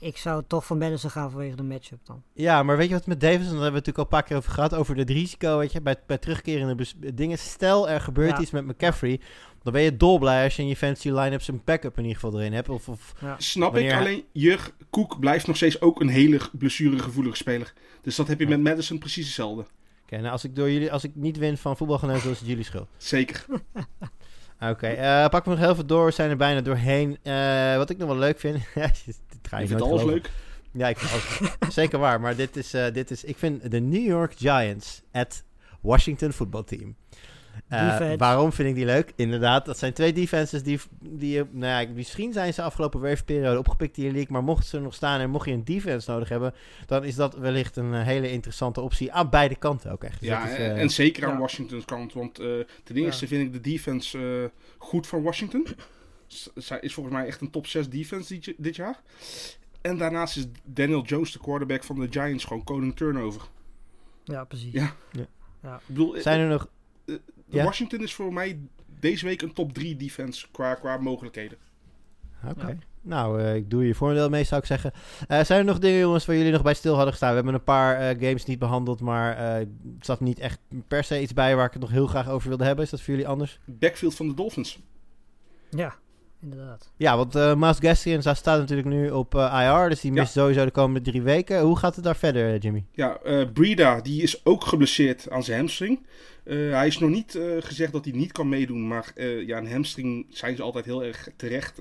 [0.03, 2.23] Ik zou toch van Madison gaan vanwege de matchup dan.
[2.33, 4.23] Ja, maar weet je wat met Davis, en daar hebben we natuurlijk al een paar
[4.23, 7.39] keer over gehad, over het risico, weet je, bij, bij terugkerende dingen.
[7.39, 8.41] Stel, er gebeurt ja.
[8.41, 9.21] iets met McCaffrey,
[9.63, 12.41] dan ben je dolblij als je in je fancy line-up zijn backup in ieder geval
[12.41, 12.69] erin hebt.
[12.69, 13.35] Of, of ja.
[13.39, 17.73] Snap ik, alleen Jurg Koek blijft nog steeds ook een hele blessuregevoelige speler.
[18.01, 18.51] Dus dat heb je ja.
[18.51, 19.61] met Madison precies hetzelfde.
[19.61, 19.71] Oké,
[20.05, 22.65] okay, nou als ik, door jullie, als ik niet win van voetbalgeneuzel, is het jullie
[22.65, 22.89] schuld.
[22.97, 23.45] Zeker.
[23.49, 23.65] Oké,
[24.71, 26.05] okay, uh, pak me nog heel veel door.
[26.05, 27.19] We zijn er bijna doorheen.
[27.23, 28.57] Uh, wat ik nog wel leuk vind.
[28.75, 30.07] dit ga je ik vind alles geloven.
[30.07, 30.31] leuk.
[30.73, 32.21] Ja, ik vind alles Zeker waar.
[32.21, 33.25] Maar dit is, uh, dit is...
[33.25, 35.43] Ik vind de New York Giants at
[35.81, 36.97] Washington voetbalteam.
[37.73, 39.13] Uh, waarom vind ik die leuk?
[39.17, 43.97] Inderdaad, dat zijn twee defenses die, die nou ja, misschien zijn ze afgelopen werfperiode opgepikt
[43.97, 46.55] in de league, maar mochten ze nog staan en mocht je een defense nodig hebben,
[46.87, 50.21] dan is dat wellicht een hele interessante optie aan beide kanten ook echt.
[50.21, 51.39] Dus ja, is, uh, en zeker aan ja.
[51.39, 53.31] Washington's kant, want uh, ten eerste ja.
[53.31, 55.67] vind ik de defense goed van Washington.
[56.55, 59.01] Zij is volgens mij echt een top 6 defense dit, dit jaar.
[59.81, 63.43] En daarnaast is Daniel Jones, de quarterback van de Giants, gewoon koning turnover.
[64.25, 64.73] Ja, precies.
[64.73, 64.95] Ja.
[65.63, 65.75] ja.
[65.75, 66.69] Ik bedoel, zijn er nog
[67.53, 67.65] ja.
[67.65, 68.59] Washington is voor mij
[69.01, 71.59] deze week een top 3 defense qua, qua mogelijkheden.
[72.45, 72.61] Oké.
[72.61, 72.71] Okay.
[72.71, 72.79] Ja.
[73.05, 74.93] Nou, uh, ik doe je voordeel mee, zou ik zeggen.
[75.29, 77.29] Uh, zijn er nog dingen, jongens, waar jullie nog bij stil hadden gestaan?
[77.29, 79.67] We hebben een paar uh, games niet behandeld, maar er
[80.01, 82.65] zat niet echt per se iets bij waar ik het nog heel graag over wilde
[82.65, 82.85] hebben.
[82.85, 83.59] Is dat voor jullie anders?
[83.65, 84.79] Backfield van de Dolphins.
[85.71, 85.95] Ja,
[86.43, 86.91] inderdaad.
[86.97, 90.41] Ja, want uh, Miles Gastian staat natuurlijk nu op uh, IR, dus die mist ja.
[90.41, 91.61] sowieso de komende drie weken.
[91.61, 92.85] Hoe gaat het daar verder, Jimmy?
[92.93, 96.07] Ja, uh, Breda, die is ook geblesseerd aan zijn hamstring.
[96.45, 99.13] hij is nog niet gezegd dat hij niet kan meedoen, maar
[99.47, 101.81] ja, een hamstring zijn ze altijd heel erg terecht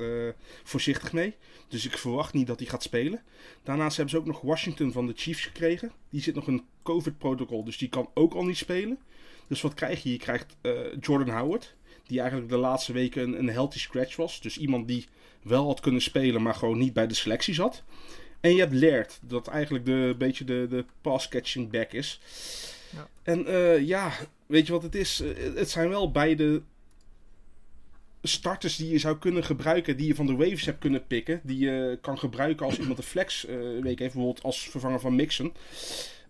[0.63, 1.35] voorzichtig mee.
[1.67, 3.21] Dus ik verwacht niet dat hij gaat spelen.
[3.63, 5.91] Daarnaast hebben ze ook nog Washington van de Chiefs gekregen.
[6.09, 8.97] Die zit nog in COVID-protocol, dus die kan ook al niet spelen.
[9.47, 10.11] Dus wat krijg je?
[10.11, 10.55] Je krijgt
[10.99, 11.75] Jordan Howard
[12.11, 14.41] die eigenlijk de laatste weken een, een healthy scratch was.
[14.41, 15.05] Dus iemand die
[15.41, 17.83] wel had kunnen spelen, maar gewoon niet bij de selectie zat.
[18.39, 22.21] En je hebt Laird, dat eigenlijk de beetje de, de pass-catching back is.
[22.95, 23.07] Ja.
[23.23, 24.11] En uh, ja,
[24.45, 25.21] weet je wat het is?
[25.21, 26.61] Uh, het zijn wel beide
[28.23, 31.41] starters die je zou kunnen gebruiken, die je van de waves hebt kunnen pikken.
[31.43, 35.15] Die je kan gebruiken als iemand een flex uh, week heeft, bijvoorbeeld als vervanger van
[35.15, 35.53] Mixon.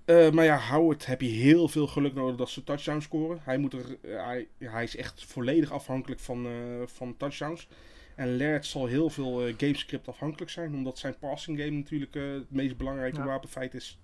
[0.06, 3.40] Uh, maar ja, Howard heb je heel veel geluk nodig dat ze touchdowns scoren.
[3.44, 6.54] Hij, moet er, uh, hij, hij is echt volledig afhankelijk van, uh,
[6.86, 7.68] van touchdowns.
[8.16, 12.78] En Laird zal heel veel gamescript afhankelijk zijn, omdat zijn passing game natuurlijk het meest
[12.78, 13.26] belangrijke ja.
[13.26, 14.00] wapenfeit is.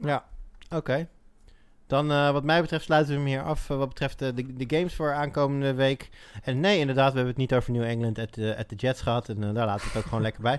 [0.00, 0.28] Ja,
[0.64, 0.76] oké.
[0.76, 1.08] Okay.
[1.86, 4.56] Dan uh, wat mij betreft sluiten we hem hier af uh, wat betreft uh, de,
[4.56, 6.08] de games voor aankomende week.
[6.42, 9.28] En nee, inderdaad, we hebben het niet over New England at at the Jets gehad.
[9.28, 10.54] En daar laten we het ook gewoon lekker bij.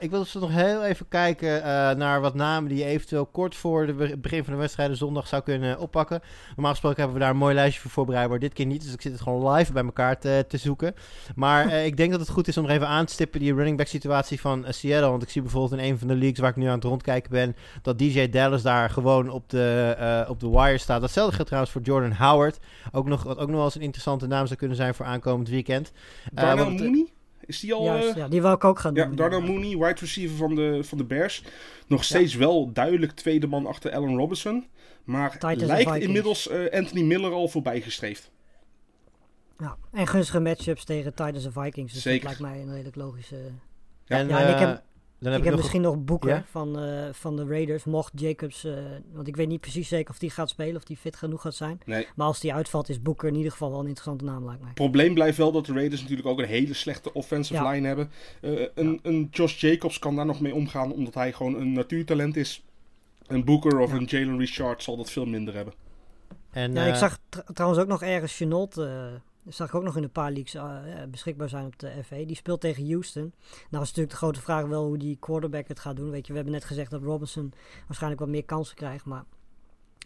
[0.00, 1.62] ik wil dus nog heel even kijken
[1.98, 5.78] naar wat namen die eventueel kort voor het begin van de wedstrijden zondag zou kunnen
[5.78, 6.20] oppakken.
[6.48, 8.82] Normaal gesproken hebben we daar een mooi lijstje voor voorbereid, maar dit keer niet.
[8.82, 10.94] Dus ik zit het gewoon live bij elkaar te, te zoeken.
[11.34, 13.86] Maar ik denk dat het goed is om even aan te stippen die running back
[13.86, 15.10] situatie van Seattle.
[15.10, 17.30] Want ik zie bijvoorbeeld in een van de leagues waar ik nu aan het rondkijken
[17.30, 21.00] ben, dat DJ Dallas daar gewoon op de uh, op de wire staat.
[21.00, 22.58] Datzelfde geldt trouwens voor Jordan Howard.
[22.92, 25.48] Ook nog, wat ook nog wel eens een interessante naam zou kunnen zijn voor aankomend
[25.48, 25.92] weekend.
[26.32, 27.06] Darnell uh, Mooney?
[27.40, 27.84] Is die al...
[27.84, 29.16] Juist, ja, die wil ik ook gaan ja, doen.
[29.16, 31.42] Darnell Mooney, wide receiver van de, van de Bears.
[31.86, 32.38] Nog steeds ja.
[32.38, 34.66] wel duidelijk tweede man achter Allen Robinson.
[35.04, 38.30] Maar Titans lijkt inmiddels uh, Anthony Miller al voorbij gestreefd.
[39.58, 41.92] Ja, en gunstige matchups tegen Titans en Vikings.
[41.92, 42.28] Dus Zeker.
[42.28, 43.36] dat lijkt mij een redelijk logische...
[44.04, 44.82] Ja, en, ja, en ik heb...
[45.20, 46.44] Dan ik heb heb nog misschien nog boeken Ja?
[46.50, 47.84] van, uh, van de Raiders.
[47.84, 48.74] Mocht Jacobs, uh,
[49.12, 51.54] want ik weet niet precies zeker of die gaat spelen, of die fit genoeg gaat
[51.54, 51.80] zijn.
[51.84, 52.06] Nee.
[52.16, 54.72] Maar als die uitvalt, is Boeker in ieder geval wel een interessante naam, lijkt mij.
[54.72, 57.70] probleem blijft wel dat de Raiders natuurlijk ook een hele slechte offensive Ja.
[57.70, 58.10] line hebben.
[58.42, 58.98] Uh, een, Ja.
[59.02, 62.64] een Josh Jacobs kan daar nog mee omgaan, omdat hij gewoon een natuurtalent is.
[63.26, 63.96] Een Booker of Ja.
[63.96, 65.74] een Jalen Richard zal dat veel minder hebben.
[66.50, 69.06] En, Ja, ik eh, zag tr- trouwens ook nog ergens Chenault, eh,
[69.48, 72.16] zag ik ook nog in een paar leagues uh, beschikbaar zijn op de FA.
[72.16, 73.32] Die speelt tegen Houston.
[73.70, 76.10] Nou is natuurlijk de grote vraag wel hoe die quarterback het gaat doen.
[76.10, 77.52] Weet je, we hebben net gezegd dat Robinson
[77.86, 79.04] waarschijnlijk wat meer kansen krijgt.
[79.04, 79.24] Maar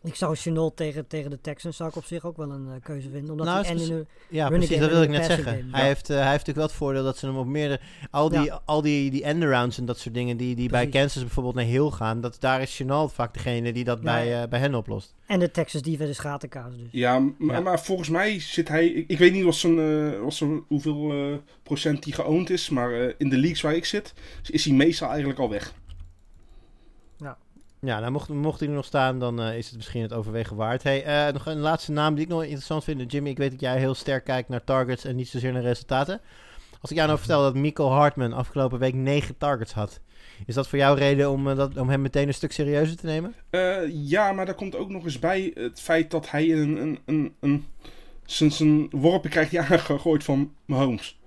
[0.03, 2.72] ik zou Chenault tegen, tegen de Texans zou ik op zich ook wel een uh,
[2.82, 3.30] keuze vinden.
[3.30, 5.44] Omdat nou, hij en in ja, precies, dat wil ik net zeggen.
[5.44, 5.86] Game, hij, ja.
[5.86, 7.80] heeft, uh, hij heeft natuurlijk wel het voordeel dat ze hem op meerdere...
[8.11, 8.62] Al die, ja.
[8.64, 11.90] al die, die end-arounds en dat soort dingen die, die bij Kansas bijvoorbeeld naar heel
[11.90, 12.20] gaan...
[12.20, 14.05] Dat, daar is Chenault vaak degene die dat ja.
[14.05, 15.14] bij, uh, bij hen oplost.
[15.26, 16.88] En de Texas defense is gatenkaas dus.
[16.90, 18.86] Ja, maar, maar, volgens mij zit hij...
[18.86, 21.12] Ik, ik weet niet wat zijn, wat zijn, hoeveel
[21.62, 22.68] procent die geoond is...
[22.68, 24.14] maar in de leagues waar ik zit
[24.50, 25.74] is hij meestal eigenlijk al weg.
[27.86, 30.56] Ja, nou mocht, mocht hij er nog staan, dan uh, is het misschien het overwegen
[30.56, 30.82] waard.
[30.82, 33.12] Hey, uh, nog een laatste naam die ik nog interessant vind.
[33.12, 36.20] Jimmy, ik weet dat jij heel sterk kijkt naar targets en niet zozeer naar resultaten.
[36.80, 40.00] Als ik jou nou vertel dat Michael Hartman afgelopen week 9 targets had.
[40.46, 43.06] Is dat voor jou reden om, uh, dat, om hem meteen een stuk serieuzer te
[43.06, 43.34] nemen?
[43.92, 47.34] ja, maar daar komt ook nog eens bij het feit dat hij een, een, een,
[47.40, 47.64] een,
[48.24, 48.88] zijn,
[49.20, 51.20] krijgt hij aangegooid van Mahomes.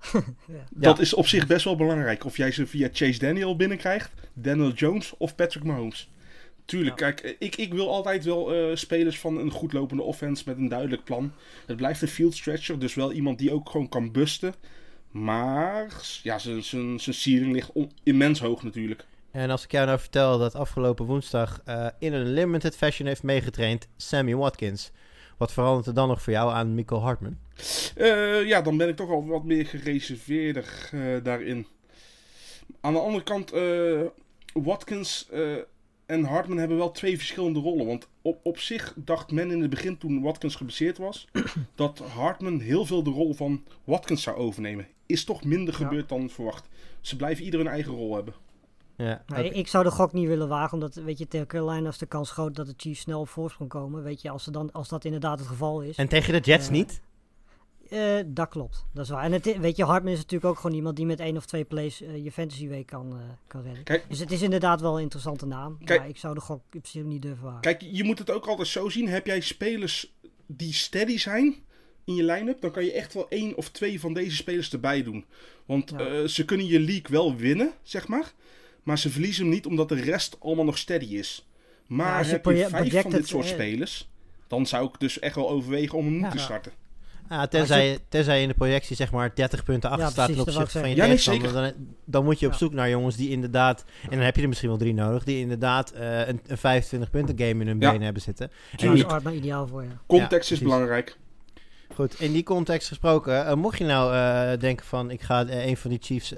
[0.12, 0.24] ja.
[0.70, 2.24] Dat is op zich best wel belangrijk.
[2.24, 6.10] Of jij ze via Chase Daniel binnenkrijgt, Daniel Jones of Patrick Mahomes.
[6.64, 7.10] Tuurlijk, ja.
[7.10, 10.68] kijk, ik, ik wil altijd wel uh, spelers van een goed lopende offense met een
[10.68, 11.32] duidelijk plan.
[11.66, 14.54] Het blijft een field stretcher, dus wel iemand die ook gewoon kan busten.
[15.10, 15.88] Maar
[16.22, 17.70] ja, zijn ceiling ligt
[18.02, 19.04] immens hoog natuurlijk.
[19.30, 23.22] En als ik jou nou vertel dat afgelopen woensdag uh, in een limited fashion heeft
[23.22, 24.90] meegetraind Sammy Watkins.
[25.36, 27.36] Wat verandert er dan nog voor jou aan Michael Hartman?
[27.96, 31.66] Uh, ja, dan ben ik toch al wat meer gereserveerder uh, daarin.
[32.80, 34.00] Aan de andere kant, uh,
[34.52, 35.28] Watkins
[36.06, 37.86] en Hartman hebben wel twee verschillende rollen.
[37.86, 41.28] Want op, op zich dacht men in het begin, toen Watkins geblesseerd was,
[41.74, 44.86] dat Hartman heel veel de rol van Watkins zou overnemen.
[45.06, 45.86] Is toch minder ja.
[45.86, 46.68] gebeurd dan verwacht.
[47.00, 48.34] Ze blijven ieder een eigen rol hebben.
[48.96, 49.58] Ja, nou, okay.
[49.58, 52.30] Ik zou de gok niet willen wagen, omdat weet je, tegen Carolina is de kans
[52.30, 54.02] groot dat de Chiefs snel op voorsprong komen.
[54.02, 55.96] Weet je, als, ze dan, als dat inderdaad het geval is.
[55.96, 57.00] En tegen de Jets uh, niet?
[57.90, 59.24] Uh, dat klopt, dat is waar.
[59.24, 61.64] En het, weet je, Hartman is natuurlijk ook gewoon iemand die met één of twee
[61.64, 63.82] plays uh, je fantasy week kan, uh, kan redden.
[63.82, 65.78] Kijk, dus het is inderdaad wel een interessante naam.
[65.84, 67.60] Kijk, maar ik zou de gok in principe niet durven wagen.
[67.60, 69.08] Kijk, je moet het ook altijd zo zien.
[69.08, 70.14] Heb jij spelers
[70.46, 71.54] die steady zijn
[72.04, 75.02] in je line-up, dan kan je echt wel één of twee van deze spelers erbij
[75.02, 75.24] doen.
[75.66, 76.26] Want ja.
[76.26, 78.32] ze kunnen je league wel winnen, zeg maar.
[78.86, 81.46] Maar ze verliezen hem niet omdat de rest allemaal nog steady is.
[81.86, 84.08] Maar ja, heb je vijf van dit soort spelers,
[84.46, 86.72] dan zou ik dus echt wel overwegen om hem niet te starten.
[87.28, 90.28] Ja, tenzij, je, tenzij je in de projectie zeg maar 30 punten achter ja, staat
[90.28, 91.52] ten opzichte van je ja, tegenstander.
[91.52, 91.72] Dan,
[92.04, 94.68] dan, moet je op zoek naar jongens die inderdaad, en dan heb je er misschien
[94.68, 98.22] wel drie nodig, die inderdaad uh, een, een 25 punten game in hun benen hebben
[98.22, 98.50] zitten.
[98.76, 99.88] En dat is maar ideaal voor je.
[100.06, 101.16] Context is belangrijk.
[101.96, 105.66] Goed, in die context gesproken, uh, mocht je nou uh, denken van ik ga uh,
[105.66, 106.34] een van die Chiefs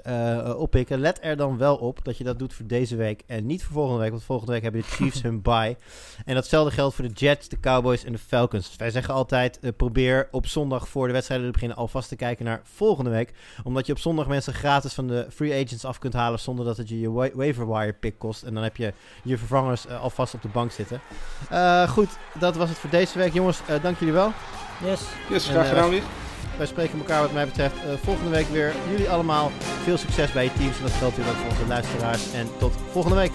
[0.55, 3.63] oppikken, let er dan wel op dat je dat doet voor deze week en niet
[3.63, 5.77] voor volgende week, want volgende week hebben de Chiefs hun bye.
[6.25, 8.67] En datzelfde geldt voor de Jets, de Cowboys en de Falcons.
[8.67, 12.45] Dus wij zeggen altijd, probeer op zondag voor de wedstrijden te beginnen alvast te kijken
[12.45, 13.33] naar volgende week,
[13.63, 16.77] omdat je op zondag mensen gratis van de free agents af kunt halen zonder dat
[16.77, 18.43] het je je wa waiver wire pick kost.
[18.43, 18.93] En dan heb je
[19.23, 21.01] je vervangers alvast op de bank zitten.
[21.89, 23.33] goed, dat was het voor deze week.
[23.33, 24.31] Jongens, dank jullie wel.
[24.83, 25.01] Yes.
[25.29, 26.03] Yes, graag gedaan weer.
[26.57, 28.73] Wij spreken elkaar wat mij betreft uh, volgende week weer.
[28.89, 29.51] Jullie allemaal
[29.83, 30.77] veel succes bij je teams.
[30.77, 32.33] En dat geldt natuurlijk ook voor onze luisteraars.
[32.33, 33.31] En tot volgende week.